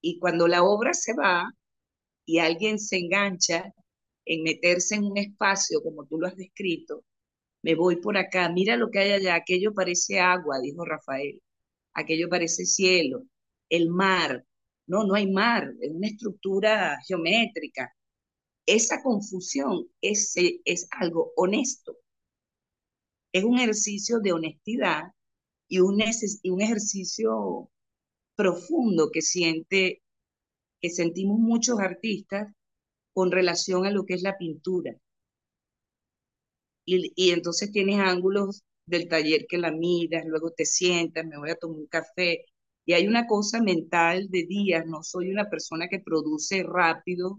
[0.00, 1.50] Y cuando la obra se va
[2.24, 3.72] y alguien se engancha
[4.24, 7.04] en meterse en un espacio como tú lo has descrito,
[7.62, 11.42] me voy por acá, mira lo que hay allá, aquello parece agua, dijo Rafael,
[11.94, 13.24] aquello parece cielo,
[13.68, 14.44] el mar,
[14.86, 17.94] no, no hay mar, es una estructura geométrica.
[18.66, 20.34] Esa confusión es,
[20.64, 21.96] es algo honesto,
[23.32, 25.02] es un ejercicio de honestidad
[25.68, 26.02] y un,
[26.42, 27.70] y un ejercicio
[28.40, 30.02] profundo que siente,
[30.80, 32.48] que sentimos muchos artistas
[33.12, 34.96] con relación a lo que es la pintura.
[36.84, 41.50] Y, y entonces tienes ángulos del taller que la miras, luego te sientas, me voy
[41.50, 42.44] a tomar un café,
[42.84, 47.38] y hay una cosa mental de días, no soy una persona que produce rápido.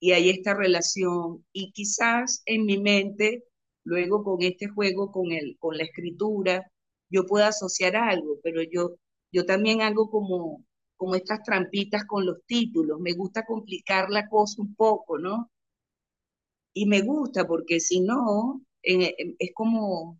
[0.00, 1.44] Y hay esta relación.
[1.52, 3.44] Y quizás en mi mente,
[3.84, 6.72] luego con este juego, con, el, con la escritura,
[7.10, 8.96] yo pueda asociar algo, pero yo,
[9.32, 10.64] yo también hago como,
[10.96, 15.50] como estas trampitas con los títulos, me gusta complicar la cosa un poco, ¿no?
[16.74, 20.18] Y me gusta porque si no, es como,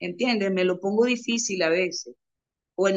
[0.00, 0.52] ¿entiendes?
[0.52, 2.14] Me lo pongo difícil a veces.
[2.76, 2.88] O,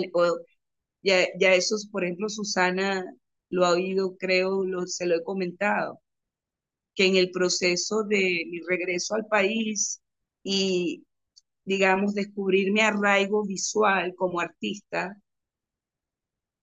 [1.04, 3.06] ya, ya eso, por ejemplo, Susana
[3.50, 6.02] lo ha oído, creo, lo, se lo he comentado,
[6.96, 10.02] que en el proceso de mi regreso al país
[10.44, 11.06] y,
[11.68, 15.18] digamos, descubrir mi arraigo visual como artista,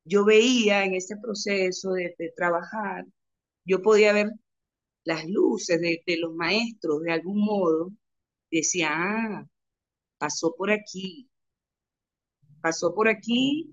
[0.05, 3.05] yo veía en ese proceso de, trabajar,
[3.67, 4.31] yo podía ver
[5.05, 7.93] las luces de, de, los maestros de algún modo,
[8.51, 9.47] decía, ah,
[10.19, 11.29] pasó por aquí,
[12.63, 13.71] pasó por aquí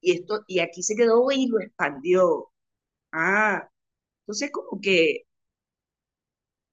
[0.00, 2.50] y esto, y aquí se quedó y lo expandió.
[3.12, 3.68] Ah,
[4.22, 5.24] entonces como que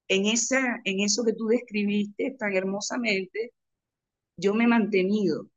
[0.08, 3.54] en, esa, en eso que tú describiste tan hermosamente,
[4.38, 5.50] yo me he mantenido.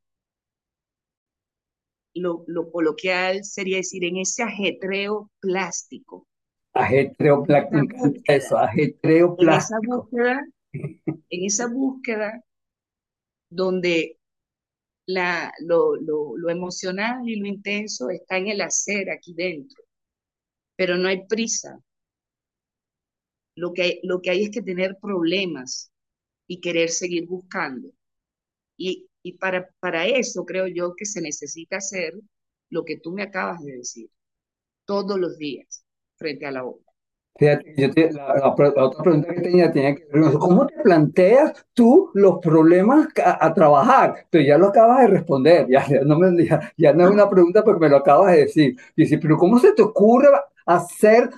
[2.14, 6.26] Lo, lo coloquial sería decir, en ese ajetreo plástico.
[6.72, 9.78] Ajetreo plástico, eso, ajetreo plástico.
[9.80, 12.44] En esa búsqueda, en esa búsqueda
[13.50, 14.18] donde
[15.06, 19.82] la, lo, lo, lo, emocional y lo intenso está en el hacer aquí dentro,
[20.76, 21.80] pero no hay prisa.
[23.56, 25.92] Lo que hay, lo que hay es que tener problemas
[26.48, 27.92] y querer seguir buscando.
[28.80, 32.14] Y, y para, para eso creo yo que se necesita hacer
[32.70, 34.08] lo que tú me acabas de decir,
[34.86, 35.84] todos los días,
[36.16, 36.64] frente a la.
[37.38, 41.52] Fíjate, yo te, la, la, otra pregunta que tenía tenía que ver cómo te planteas
[41.74, 44.26] tú los problemas a, a, trabajar.
[44.30, 47.28] Pero ya lo acabas de responder, ya, ya no me, ya, ya, no es una
[47.28, 48.76] pregunta porque me lo acabas de decir.
[48.96, 50.28] Dice, pero ¿cómo se te ocurre
[50.64, 51.28] hacer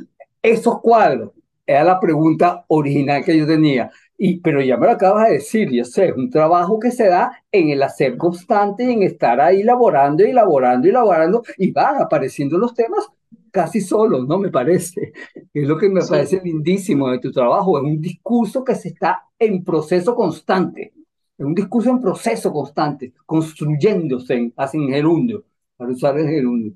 [0.40, 1.33] esos cuadros?
[1.66, 3.90] Era la pregunta original que yo tenía.
[4.18, 7.09] Y, pero ya me lo acabas de decir, yo sé, es un trabajo que se
[7.09, 11.72] da en el hacer constante y en estar ahí laborando y laborando y laborando y
[11.72, 13.09] van apareciendo los temas
[13.51, 14.38] casi solo, ¿no?
[14.38, 15.12] Me parece.
[15.55, 16.11] Es lo que me sí.
[16.11, 17.79] parece lindísimo de tu trabajo.
[17.79, 20.92] Es un discurso que se está en proceso constante.
[21.37, 25.44] Es un discurso en proceso constante, construyéndose en, así en gerundio,
[25.77, 26.72] para usar el gerundio.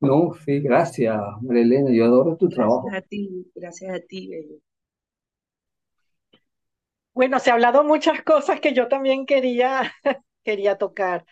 [0.00, 1.90] No, sí, gracias, María Elena.
[1.90, 2.84] Yo adoro tu trabajo.
[2.84, 4.67] Gracias a ti, gracias a ti, Bello.
[7.18, 9.92] Bueno, se ha hablado muchas cosas que yo también quería,
[10.44, 11.24] quería tocar,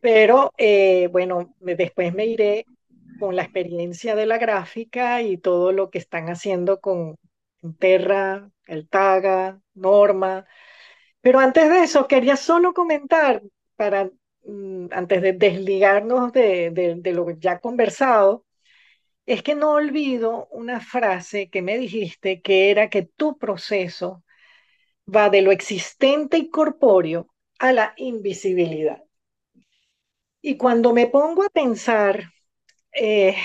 [0.00, 2.66] pero eh, bueno, después me iré
[3.18, 7.16] con la experiencia de la gráfica y todo lo que están haciendo con
[7.80, 10.46] Terra, el Taga, Norma.
[11.22, 13.42] Pero antes de eso, quería solo comentar,
[13.76, 14.10] para,
[14.44, 18.44] mm, antes de desligarnos de, de, de lo ya conversado,
[19.26, 24.24] es que no olvido una frase que me dijiste, que era que tu proceso
[25.14, 29.02] va de lo existente y corpóreo a la invisibilidad.
[30.40, 32.32] Y cuando me pongo a pensar
[32.92, 33.36] eh,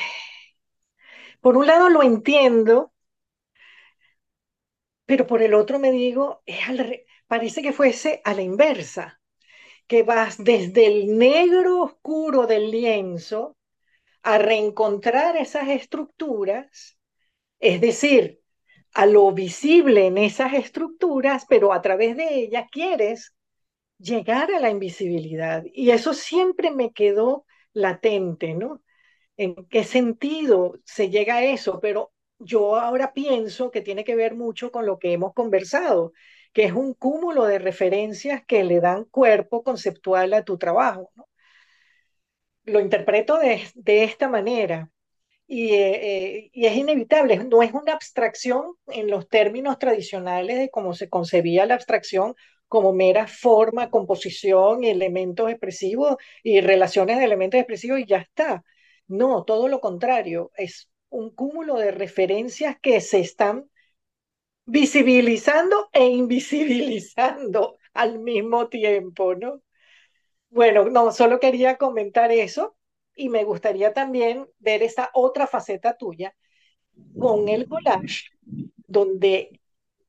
[1.41, 2.93] por un lado lo entiendo,
[5.05, 6.43] pero por el otro me digo,
[7.27, 9.19] parece que fuese a la inversa,
[9.87, 13.57] que vas desde el negro oscuro del lienzo
[14.23, 16.99] a reencontrar esas estructuras,
[17.59, 18.40] es decir,
[18.93, 23.33] a lo visible en esas estructuras, pero a través de ellas quieres
[23.99, 25.63] llegar a la invisibilidad.
[25.73, 28.81] Y eso siempre me quedó latente, ¿no?
[29.37, 34.35] en qué sentido se llega a eso, pero yo ahora pienso que tiene que ver
[34.35, 36.13] mucho con lo que hemos conversado,
[36.53, 41.11] que es un cúmulo de referencias que le dan cuerpo conceptual a tu trabajo.
[42.63, 44.89] Lo interpreto de esta manera.
[45.53, 50.93] Y, eh, y, es inevitable, no es una abstracción en los términos tradicionales de cómo
[50.93, 52.35] se concebía la abstracción
[52.69, 58.63] como mera forma, composición, elementos expresivos y relaciones de elementos expresivos y ya está.
[59.07, 63.69] No, todo lo contrario, es un cúmulo de referencias que se están
[64.65, 69.61] visibilizando e invisibilizando al mismo tiempo, ¿no?
[70.49, 72.77] Bueno, no, solo quería comentar eso
[73.15, 76.35] y me gustaría también ver esta otra faceta tuya
[77.19, 78.29] con el collage,
[78.87, 79.59] donde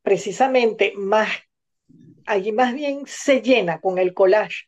[0.02, 1.28] precisamente más,
[2.26, 4.66] allí más bien se llena con el collage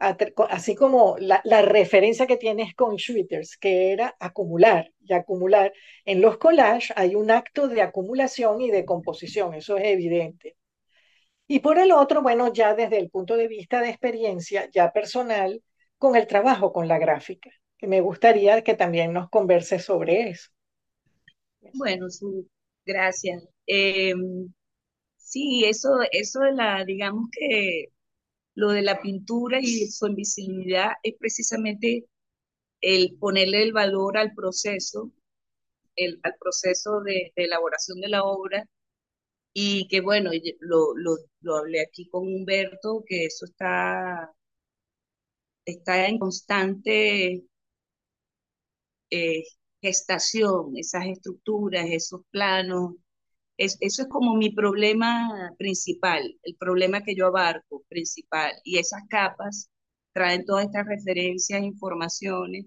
[0.00, 5.72] así como la, referencia que tienes con Schwitters, que era acumular y acumular.
[6.04, 10.56] En los collages hay un acto de acumulación y de composición, eso es evidente.
[11.46, 15.62] Y por el otro, bueno, ya desde el punto de vista de experiencia, ya personal,
[15.98, 17.50] con el trabajo con la gráfica,
[17.88, 20.50] me gustaría que también nos converse sobre eso.
[21.74, 22.06] Bueno,
[22.86, 23.42] gracias.
[23.66, 24.14] Eh,
[25.16, 27.86] sí, eso, eso de la, digamos que
[28.56, 32.06] lo de la pintura y su invisibilidad es precisamente
[32.82, 35.12] el ponerle el valor al proceso,
[35.96, 38.66] el, al proceso de, de elaboración de la obra
[39.54, 44.32] y que bueno, lo, lo, lo hablé aquí con Humberto, que eso está,
[45.64, 47.44] está en constante
[49.10, 49.44] eh,
[49.82, 52.94] gestación, esas estructuras, esos planos.
[53.56, 58.52] Es, eso es como mi problema principal, el problema que yo abarco principal.
[58.64, 59.70] Y esas capas
[60.12, 62.66] traen todas estas referencias, informaciones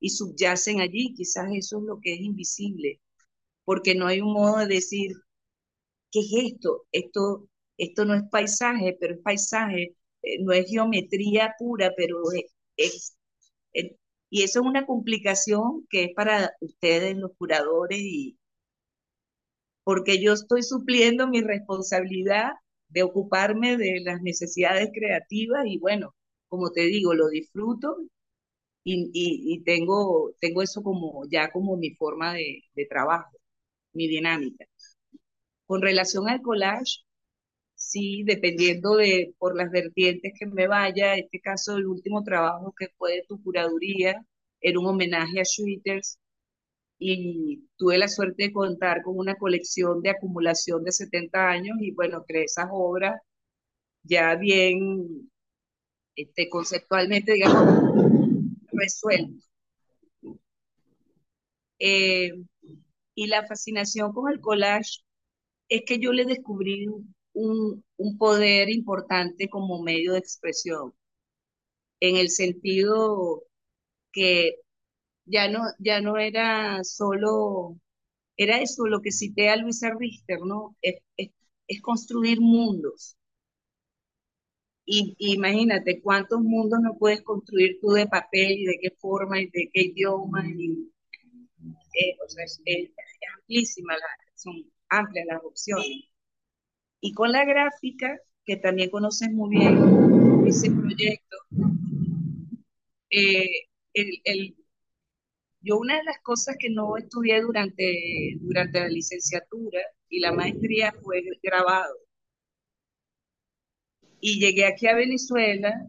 [0.00, 1.14] y subyacen allí.
[1.14, 3.00] Quizás eso es lo que es invisible,
[3.64, 5.12] porque no hay un modo de decir,
[6.10, 6.84] ¿qué es esto?
[6.92, 7.48] Esto,
[7.78, 12.18] esto no es paisaje, pero es paisaje, eh, no es geometría pura, pero
[12.76, 13.16] es,
[14.32, 18.38] y eso es una complicación que es para ustedes, los curadores, y
[19.84, 22.52] porque yo estoy supliendo mi responsabilidad
[22.88, 26.14] de ocuparme de las necesidades creativas y bueno,
[26.48, 27.98] como te digo, lo disfruto
[28.84, 33.36] y, y, tengo, tengo eso como ya como mi forma de trabajo,
[33.92, 34.66] mi dinámica.
[35.66, 37.04] Con relación al collage,
[37.92, 42.88] sí, dependiendo de por las vertientes que me vaya, este caso el último trabajo que
[42.98, 44.24] fue de tu curaduría
[44.60, 46.18] era un homenaje a Schwitters
[46.98, 51.92] y tuve la suerte de contar con una colección de acumulación de 70 años y
[51.92, 53.20] bueno, creé esas obras
[54.04, 55.30] ya bien
[56.16, 57.66] este, conceptualmente, digamos,
[58.72, 59.50] resueltas.
[61.78, 62.32] Eh,
[63.14, 65.00] y la fascinación con el collage
[65.68, 66.86] es que yo le descubrí
[67.34, 70.94] un, un poder importante como medio de expresión,
[72.00, 73.44] en el sentido
[74.12, 74.56] que
[75.26, 77.78] ya no, ya no era solo,
[78.36, 80.76] era eso lo que cité a Luisa Richter, ¿no?
[80.82, 81.30] Es, es,
[81.68, 83.16] es construir mundos.
[84.84, 89.46] Y, imagínate cuántos mundos no puedes construir tú de papel y de qué forma y
[89.46, 90.44] de qué idioma.
[90.48, 90.92] Y,
[91.94, 92.90] eh, o sea, es, es,
[93.36, 94.54] amplísima, la, son
[94.88, 96.11] amplias las opciones.
[97.02, 101.36] Y con la gráfica, que también conoces muy bien ese proyecto,
[103.10, 104.56] eh, el, el,
[105.60, 110.92] yo una de las cosas que no estudié durante, durante la licenciatura y la maestría
[111.02, 111.94] fue grabado.
[114.20, 115.86] Y llegué aquí a Venezuela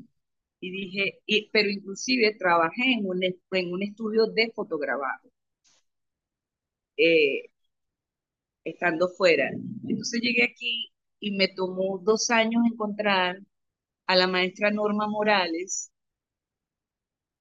[0.59, 1.19] y dije,
[1.53, 5.31] pero inclusive trabajé en un, en un estudio de fotograbado,
[6.97, 7.49] eh,
[8.65, 9.49] estando fuera.
[9.87, 10.92] Entonces llegué aquí
[11.23, 13.39] y me tomó dos años encontrar
[14.07, 15.89] a la maestra Norma Morales,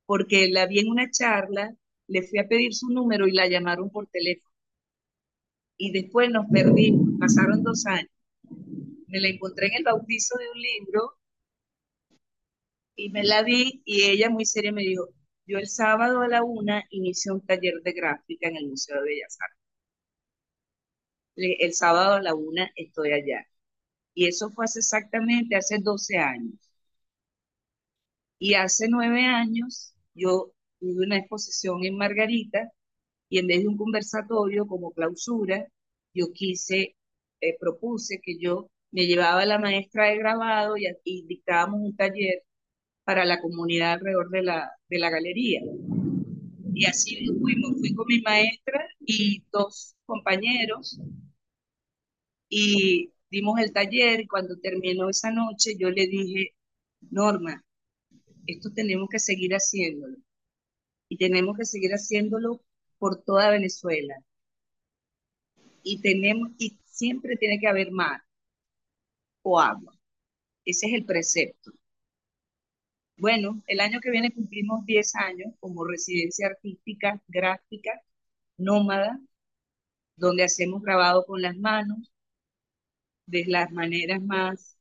[0.07, 1.75] porque la vi en una charla,
[2.07, 4.55] le fui a pedir su número y la llamaron por teléfono.
[5.77, 8.09] Y después nos perdimos, pasaron dos años.
[9.09, 11.19] Me la encontré en el bautizo de un libro
[12.95, 15.09] y me la vi y ella muy seria me dijo,
[15.47, 19.09] yo el sábado a la una inicio un taller de gráfica en el Museo de
[19.09, 19.59] Bellas Artes.
[21.37, 23.47] El sábado a la una estoy allá.
[24.15, 26.55] Y eso fue hace exactamente hace 12 años.
[28.39, 32.71] Y hace nueve años yo tuve una exposición en Margarita
[33.29, 35.67] y en vez de un conversatorio como clausura,
[36.15, 36.97] yo quise,
[37.41, 41.97] eh, propuse que yo me llevaba a la maestra de grabado y, y, dictábamos un
[41.97, 42.43] taller
[43.05, 45.61] para la comunidad alrededor de la, de la galería.
[46.75, 50.99] Y así fuimos, fui con mi maestra y dos compañeros
[52.49, 56.55] y dimos el taller y cuando terminó esa noche yo le dije,
[57.11, 57.65] Norma,
[58.47, 60.19] esto tenemos que seguir haciéndolo.
[61.09, 62.61] Y tenemos que seguir haciéndolo
[62.99, 64.17] por toda Venezuela.
[65.83, 68.23] Y tenemos, y siempre tiene que haber mar
[69.43, 69.95] o agua.
[70.65, 71.73] Ese es el precepto.
[73.17, 77.93] Bueno, el año que viene cumplimos 10 años como residencia artística, gráfica,
[78.59, 79.21] nómada,
[80.17, 82.12] donde hacemos grabado con las manos,
[83.27, 84.77] de las maneras más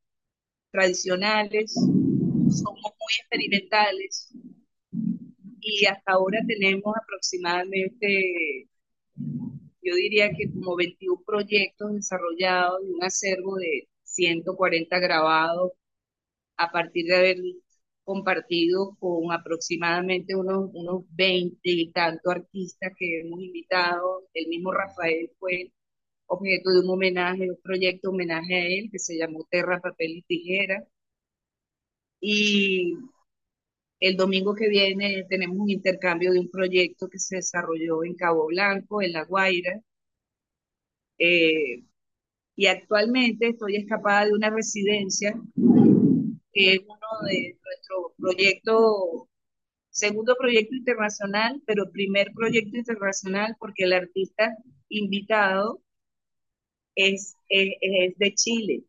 [0.72, 4.34] tradicionales, somos muy experimentales
[5.62, 8.68] y hasta ahora tenemos aproximadamente,
[9.82, 15.72] yo diría que como 21 proyectos desarrollados y un acervo de 140 grabados
[16.58, 17.38] a partir de haber
[18.04, 24.28] compartido con aproximadamente unos, unos 20 y tantos artistas que hemos invitado.
[24.34, 25.72] El mismo Rafael fue
[26.32, 30.22] objeto de un homenaje, un proyecto homenaje a él que se llamó Terra, Papel y
[30.24, 30.86] Tijera.
[32.22, 32.96] Y,
[34.00, 38.48] El domingo que viene tenemos un intercambio de un proyecto que se desarrolló en Cabo
[38.48, 39.82] Blanco, en La Guaira.
[41.18, 41.84] Eh,
[42.56, 45.34] y actualmente estoy escapada de una residencia
[46.54, 49.28] que es uno de nuestros proyectos,
[49.90, 54.56] segundo proyecto internacional, pero primer proyecto internacional porque el artista
[54.90, 55.82] invitado
[56.96, 58.84] es, es, de Chile.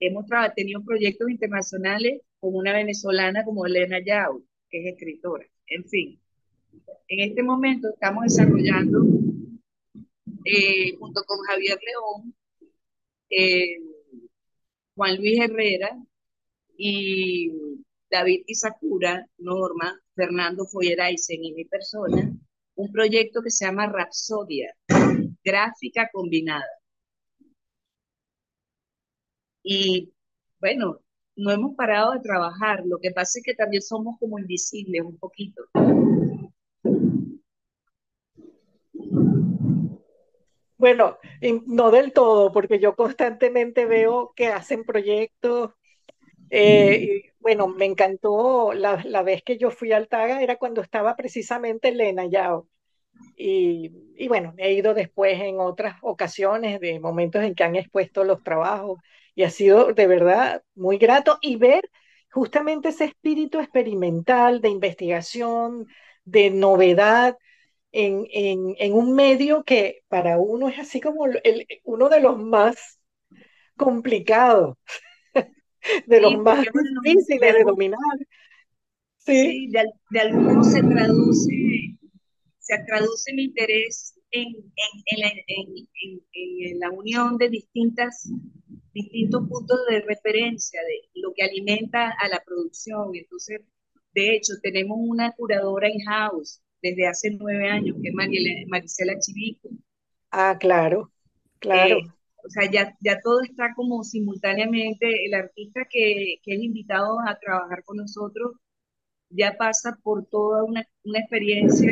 [0.00, 5.46] Hemos tenido proyectos internacionales con una venezolana como Elena Yao, que es escritora.
[5.68, 6.20] En fin,
[7.08, 9.04] en este momento estamos desarrollando,
[10.44, 12.34] eh, junto con Javier León,
[13.30, 13.78] eh,
[14.94, 15.90] Juan Luis Herrera
[16.76, 17.52] y
[18.10, 22.32] David Isakura, Norma, Fernando Foyeraisen y mi persona,
[22.74, 24.74] un proyecto que se llama Rapsodia,
[25.44, 26.75] gráfica combinada.
[29.68, 30.12] Y
[30.60, 31.00] bueno,
[31.34, 35.18] no hemos parado de trabajar, lo que pasa es que también somos como invisibles un
[35.18, 35.64] poquito.
[40.78, 41.18] Bueno,
[41.66, 45.72] no del todo, porque yo constantemente veo que hacen proyectos.
[46.50, 51.16] Eh, bueno, me encantó la, la, vez que yo fui al Taga, era cuando estaba
[51.16, 52.68] precisamente Elena Yao.
[53.36, 58.22] Y, y, bueno, he ido después en otras ocasiones de momentos en que han expuesto
[58.22, 59.00] los trabajos
[59.36, 61.88] y ha sido de verdad muy grato y ver
[62.32, 65.86] justamente ese espíritu experimental de investigación,
[66.24, 67.36] de novedad
[67.92, 72.38] en, en, en un medio que para uno es así como el, uno de los
[72.38, 72.98] más
[73.76, 74.76] complicados,
[76.06, 76.66] de los más
[77.04, 78.00] difíciles de dominar.
[79.18, 81.52] Sí, de, de algún modo se traduce,
[82.58, 88.30] se traduce el interés en, en, la, en, la, unión de distintas,
[88.96, 93.14] distintos puntos de referencia de lo que alimenta a la producción.
[93.14, 93.60] Entonces,
[94.14, 98.14] de hecho, tenemos una curadora in-house desde hace nueve años, que es
[98.68, 99.68] Marisela Chivico.
[100.30, 101.12] Ah, claro,
[101.58, 101.98] claro.
[101.98, 102.10] Eh,
[102.42, 107.38] o sea, ya, ya todo está como simultáneamente, el artista que, que es invitado a
[107.38, 108.52] trabajar con nosotros
[109.28, 111.90] ya pasa por toda una, una experiencia,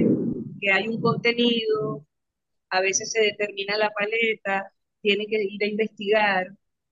[0.61, 2.07] que hay un contenido,
[2.71, 6.47] a veces se determina la paleta, tiene que ir a investigar,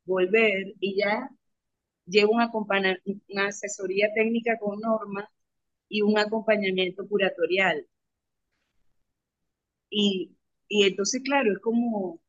[0.05, 1.31] volver y ya
[2.07, 5.29] lleva una asesoría técnica con norma
[5.89, 7.87] y un acompañamiento curatorial.
[9.91, 10.33] Y,
[10.69, 12.21] y entonces, claro, es como,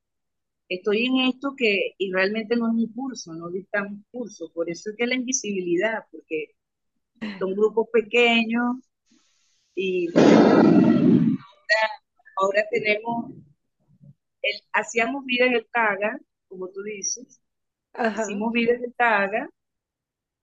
[0.70, 4.70] estoy en esto que, y realmente no es un curso, no dictamos un curso, por
[4.70, 6.56] eso es que la invisibilidad, porque
[7.40, 8.78] son grupos pequeños
[9.76, 10.08] y
[12.36, 13.32] ahora tenemos,
[14.42, 17.40] el, hacíamos vida en el TAGA, como tú dices,
[18.12, 19.50] hicimos en el TAGA,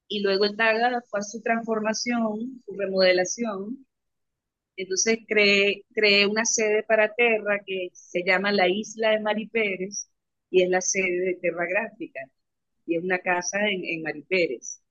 [0.08, 3.86] y luego el TAGA fue a su transformación, su remodelación,
[4.76, 10.10] entonces creé, creé una sede para Terra que se llama la Isla de Mari Pérez,
[10.50, 12.20] y es la sede de Terra Gráfica,
[12.86, 14.82] y es una casa en, en Mari Pérez.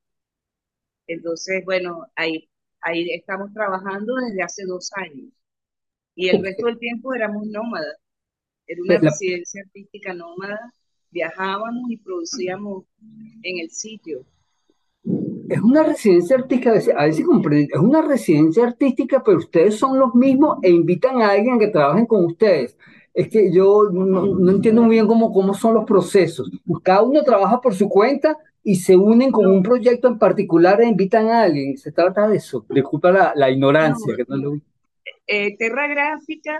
[1.07, 2.49] Entonces, bueno, ahí,
[2.81, 5.31] ahí estamos trabajando desde hace dos años.
[6.15, 7.97] Y el resto del tiempo éramos nómadas.
[8.67, 10.59] Era una residencia artística nómada.
[11.11, 12.85] Viajábamos y producíamos
[13.43, 14.25] en el sitio.
[15.49, 19.97] Es una residencia artística, a ver si comprende, es una residencia artística, pero ustedes son
[19.97, 22.77] los mismos e invitan a alguien que trabajen con ustedes.
[23.13, 26.51] Es que yo no, no entiendo muy bien cómo, cómo son los procesos.
[26.83, 30.87] Cada uno trabaja por su cuenta y se unen con un proyecto en particular e
[30.87, 31.77] invitan a alguien.
[31.77, 32.65] Se trata de eso.
[32.69, 34.15] Disculpa la, la ignorancia.
[34.15, 34.61] que no lo...
[35.25, 36.59] Eh, Terra Gráfica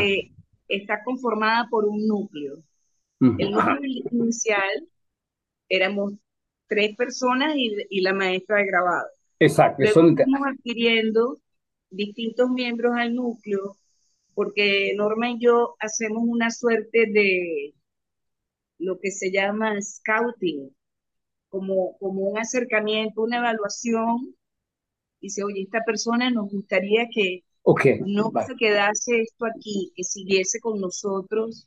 [0.00, 0.30] eh,
[0.68, 2.58] está conformada por un núcleo.
[3.20, 3.78] El núcleo
[4.10, 4.88] inicial
[5.68, 6.14] éramos
[6.66, 9.06] tres personas y, la maestra de grabado.
[9.38, 9.82] Exacto.
[9.82, 11.38] Luego estamos adquiriendo
[11.90, 13.76] distintos miembros al núcleo
[14.34, 17.74] porque Norma y yo hacemos una suerte de
[18.78, 20.74] lo que se llama scouting,
[21.48, 24.34] como, como un acercamiento, una evaluación.
[25.20, 30.60] Dice, oye, esta persona nos gustaría que Okay, no se quedase esto aquí, que siguiese
[30.60, 31.66] con nosotros,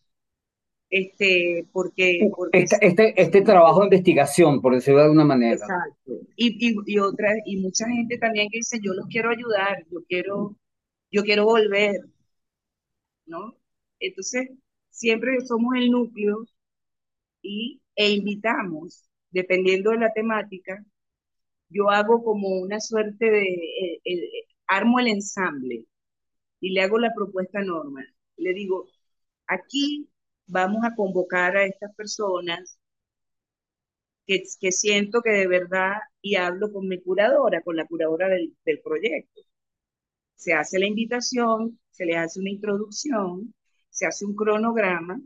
[0.89, 2.19] este, porque...
[2.35, 5.53] porque este, este, este, trabajo de investigación, por decirlo de alguna manera.
[5.53, 6.13] Exacto.
[6.35, 9.99] Y, y, y, otra, y mucha gente también que dice, yo los quiero ayudar, yo
[10.07, 10.55] quiero,
[11.11, 12.01] yo quiero volver,
[13.25, 13.57] ¿no?
[13.99, 14.49] Entonces,
[14.89, 16.45] siempre somos el núcleo
[17.41, 20.83] y, e invitamos, dependiendo de la temática,
[21.69, 23.43] yo hago como una suerte de...
[23.43, 25.85] Eh, eh, armo el ensamble
[26.59, 28.05] y le hago la propuesta normal.
[28.37, 28.87] Le digo,
[29.47, 30.09] aquí
[30.47, 32.79] vamos a convocar a estas personas
[34.25, 38.55] que, que siento que de verdad, y hablo con mi curadora, con la curadora del,
[38.65, 39.41] del proyecto.
[40.35, 43.53] Se hace la invitación, se le hace una introducción,
[43.89, 45.19] se hace un cronograma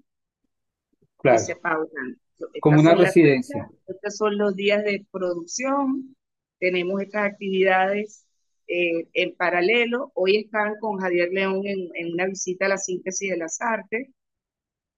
[1.28, 2.20] y Claro, se pautan.
[2.60, 3.56] como una residencia.
[3.58, 6.16] fechas, estos son los días de producción,
[6.60, 8.26] tenemos estas actividades
[8.68, 10.12] eh, en paralelo.
[10.16, 14.10] Hoy están con Javier León en, en una visita a la síntesis de las artes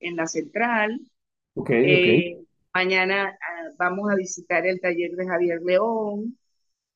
[0.04, 0.99] en la central.
[1.56, 2.08] Ok, ok.
[2.08, 6.38] Eh, mañana ah, vamos a visitar el taller de Javier León.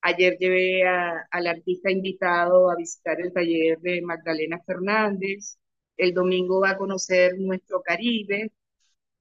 [0.01, 5.57] Ayer llevé a- al artista invitado a visitar el taller de Magdalena Fernández.
[5.97, 8.51] El domingo va a conocer nuestro Caribe.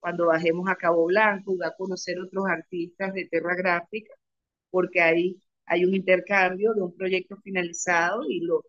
[0.01, 4.14] Cuando bajemos a Cabo Blanco, va a conocer otros artistas de Terra Gráfica,
[4.70, 8.64] porque ahí hay un intercambio de un proyecto finalizado y lo,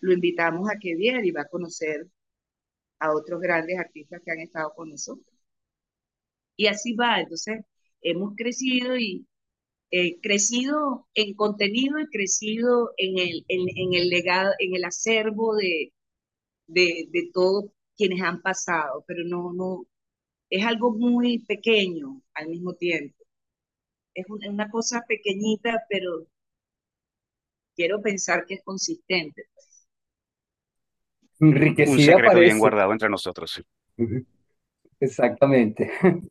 [0.00, 2.06] lo invitamos a que viera y va a conocer
[3.02, 5.26] a otros grandes artistas que han estado con nosotros.
[6.56, 7.20] Y así va.
[7.20, 7.60] Entonces,
[8.02, 9.26] hemos crecido y
[9.92, 15.92] eh, crecido en contenido y crecido en el, en, el legado, en el acervo de,
[16.68, 19.86] de, de todos quienes han pasado, pero no, no,
[20.50, 23.16] es algo muy pequeño al mismo tiempo.
[24.14, 26.26] Es un- una cosa pequeñita, pero
[27.76, 29.42] quiero pensar que es consistente.
[31.42, 33.62] Un secreto bien guardado entre nosotros.
[35.00, 35.90] Exactamente.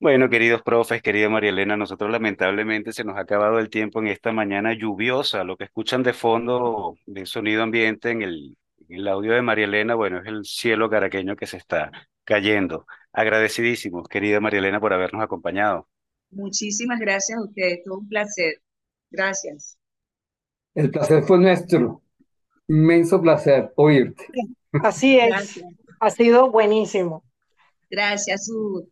[0.00, 4.08] Bueno, queridos profes, querida María Elena, nosotros lamentablemente se nos ha acabado el tiempo en
[4.08, 5.44] esta mañana lluviosa.
[5.44, 9.64] Lo que escuchan de fondo de sonido ambiente en el, en el audio de María
[9.64, 11.90] Elena, bueno, es el cielo caraqueño que se está
[12.24, 12.86] cayendo.
[13.14, 15.88] Agradecidísimos, querida María Elena, por habernos acompañado.
[16.30, 18.56] Muchísimas gracias a ustedes, todo un placer.
[19.10, 19.78] Gracias.
[20.74, 22.03] El placer fue nuestro.
[22.68, 24.26] Inmenso placer oírte.
[24.82, 25.64] Así es, Gracias.
[26.00, 27.24] ha sido buenísimo.
[27.90, 28.84] Gracias, Ud.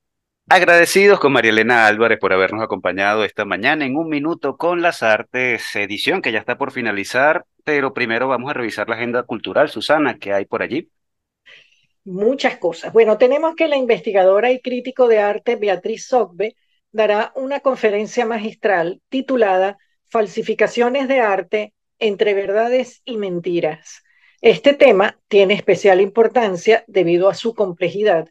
[0.49, 5.03] Agradecidos con María Elena Álvarez por habernos acompañado esta mañana en Un Minuto con las
[5.03, 9.69] Artes, edición que ya está por finalizar, pero primero vamos a revisar la agenda cultural.
[9.71, 10.91] Susana, ¿qué hay por allí?
[12.05, 12.93] Muchas cosas.
[12.93, 16.57] Bueno, tenemos que la investigadora y crítico de arte Beatriz Sogbe
[16.91, 24.03] dará una conferencia magistral titulada Falsificaciones de arte entre verdades y mentiras.
[24.41, 28.29] Este tema tiene especial importancia debido a su complejidad,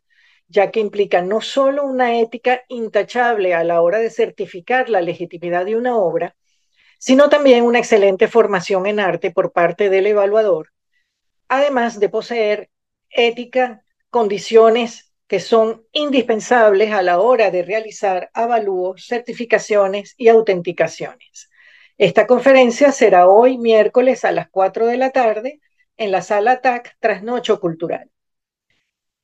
[0.49, 5.63] ya que implica no solo una ética intachable a la hora de certificar la legitimidad
[5.63, 6.35] de una obra,
[6.99, 10.73] sino también una excelente formación en arte por parte del evaluador,
[11.47, 12.69] además de poseer
[13.09, 21.50] ética, condiciones que son indispensables a la hora de realizar avalúos, certificaciones y autenticaciones.
[22.01, 25.61] Esta conferencia será hoy miércoles a las 4 de la tarde
[25.97, 28.09] en la sala TAC Trasnocho Cultural.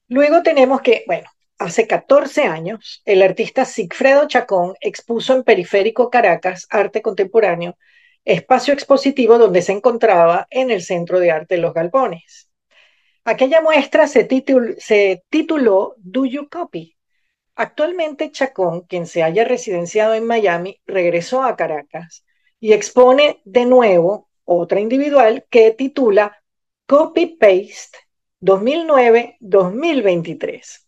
[0.08, 6.68] Luego tenemos que, bueno, hace 14 años, el artista Sigfredo Chacón expuso en Periférico Caracas
[6.70, 7.80] Arte Contemporáneo,
[8.24, 12.52] espacio expositivo donde se encontraba en el Centro de Arte Los Galpones.
[13.26, 16.96] Aquella muestra se, titul se tituló Do You Copy?
[17.56, 22.24] Actualmente Chacón, quien se haya residenciado en Miami, regresó a Caracas
[22.60, 26.44] y expone de nuevo otra individual que titula
[26.86, 27.98] Copy Paste
[28.42, 30.86] 2009-2023.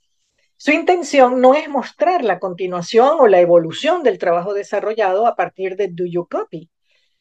[0.56, 5.76] Su intención no es mostrar la continuación o la evolución del trabajo desarrollado a partir
[5.76, 6.70] de Do You Copy,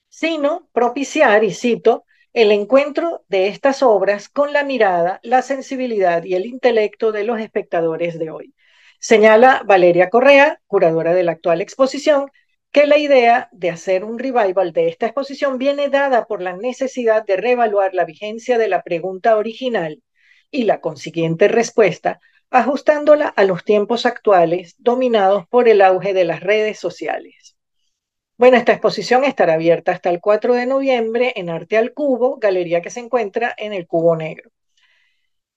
[0.08, 6.34] sino propiciar, y cito, el encuentro de estas obras con la mirada, la sensibilidad y
[6.34, 8.54] el intelecto de los espectadores de hoy.
[9.00, 12.30] Señala Valeria Correa, curadora de la actual exposición,
[12.72, 17.24] que la idea de hacer un revival de esta exposición viene dada por la necesidad
[17.24, 20.02] de reevaluar la vigencia de la pregunta original
[20.50, 26.40] y la consiguiente respuesta, ajustándola a los tiempos actuales dominados por el auge de las
[26.40, 27.56] redes sociales.
[28.36, 32.80] Bueno, esta exposición estará abierta hasta el 4 de noviembre en Arte al Cubo, galería
[32.80, 34.50] que se encuentra en el Cubo Negro.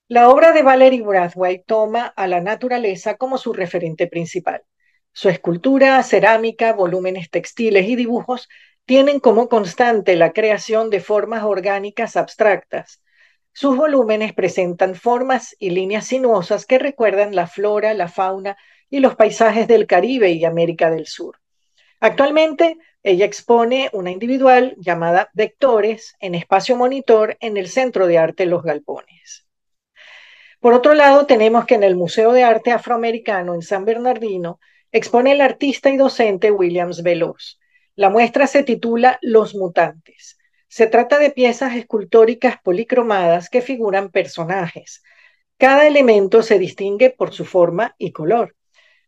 [0.07, 4.63] La obra de Valerie Brathwaite toma a la naturaleza como su referente principal.
[5.13, 8.47] Su escultura, cerámica, volúmenes textiles y dibujos
[8.85, 13.01] tienen como constante la creación de formas orgánicas abstractas.
[13.53, 18.57] Sus volúmenes presentan formas y líneas sinuosas que recuerdan la flora, la fauna
[18.89, 21.39] y los paisajes del Caribe y América del Sur.
[21.99, 28.45] Actualmente, ella expone una individual llamada Vectores en espacio monitor en el Centro de Arte
[28.45, 29.45] Los Galpones.
[30.59, 34.59] Por otro lado, tenemos que en el Museo de Arte Afroamericano en San Bernardino
[34.91, 37.59] expone el artista y docente Williams Veloz.
[37.95, 40.37] La muestra se titula Los Mutantes.
[40.67, 45.03] Se trata de piezas escultóricas policromadas que figuran personajes.
[45.57, 48.55] Cada elemento se distingue por su forma y color.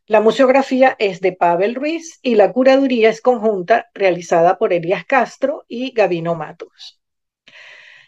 [0.05, 5.63] La museografía es de Pavel Ruiz y la curaduría es conjunta realizada por Elías Castro
[5.69, 6.99] y Gabino Matos.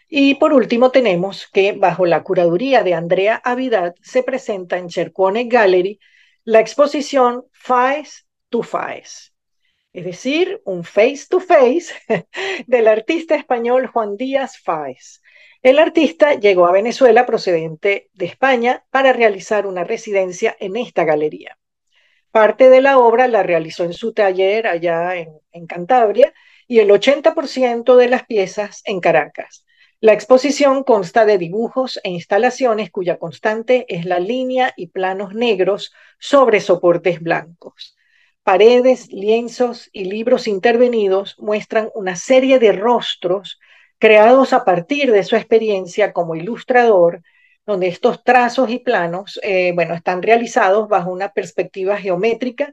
[0.08, 5.44] Y por último tenemos que bajo la curaduría de Andrea Avidad se presenta en Chercone
[5.44, 5.98] Gallery
[6.46, 9.32] la exposición Face to Face,
[9.92, 11.92] es decir, un face to face
[12.68, 15.20] del artista español Juan Díaz Fáez.
[15.60, 21.58] El artista llegó a Venezuela procedente de España para realizar una residencia en esta galería.
[22.30, 26.32] Parte de la obra la realizó en su taller allá en, en Cantabria
[26.68, 29.65] y el 80% de las piezas en Caracas.
[30.06, 35.92] La exposición consta de dibujos e instalaciones cuya constante es la línea y planos negros
[36.20, 37.96] sobre soportes blancos.
[38.44, 43.58] Paredes, lienzos y libros intervenidos muestran una serie de rostros
[43.98, 47.22] creados a partir de su experiencia como ilustrador,
[47.66, 52.72] donde estos trazos y planos, eh, bueno, están realizados bajo una perspectiva geométrica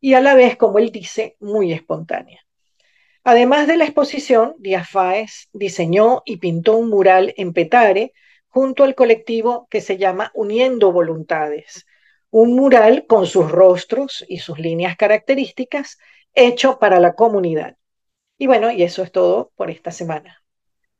[0.00, 2.40] y a la vez, como él dice, muy espontánea.
[3.24, 8.12] Además de la exposición, Díaz Fáez diseñó y pintó un mural en Petare
[8.48, 11.86] junto al colectivo que se llama Uniendo Voluntades,
[12.30, 15.98] un mural con sus rostros y sus líneas características
[16.34, 17.76] hecho para la comunidad.
[18.38, 20.42] Y bueno, y eso es todo por esta semana.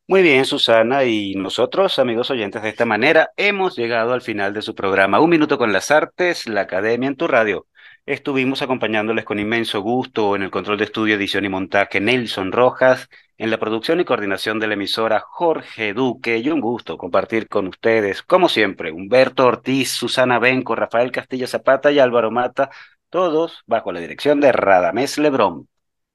[0.07, 4.62] Muy bien, Susana, y nosotros, amigos oyentes, de esta manera hemos llegado al final de
[4.62, 7.66] su programa Un Minuto con las Artes, la Academia en tu Radio.
[8.05, 13.09] Estuvimos acompañándoles con inmenso gusto en el control de estudio, edición y montaje Nelson Rojas,
[13.38, 17.68] en la producción y coordinación de la emisora Jorge Duque, y un gusto compartir con
[17.68, 22.70] ustedes, como siempre, Humberto Ortiz, Susana Benco, Rafael Castillo Zapata y Álvaro Mata,
[23.09, 25.68] todos bajo la dirección de Radamés Lebrón.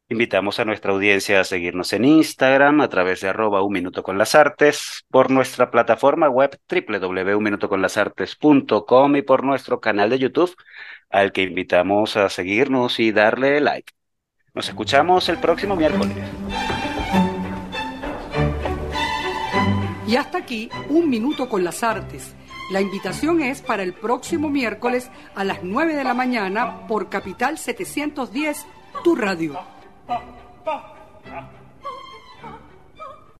[0.09, 4.17] Invitamos a nuestra audiencia a seguirnos en Instagram a través de arroba un minuto con
[4.17, 10.55] las artes, por nuestra plataforma web www.uminutoconlasartes.com y por nuestro canal de YouTube,
[11.09, 13.91] al que invitamos a seguirnos y darle like.
[14.53, 16.15] Nos escuchamos el próximo miércoles.
[20.07, 22.33] Y hasta aquí, un minuto con las artes.
[22.71, 27.57] La invitación es para el próximo miércoles a las 9 de la mañana por Capital
[27.57, 28.65] 710,
[29.03, 29.76] tu radio.
[30.07, 30.21] 爸
[30.63, 30.81] 爸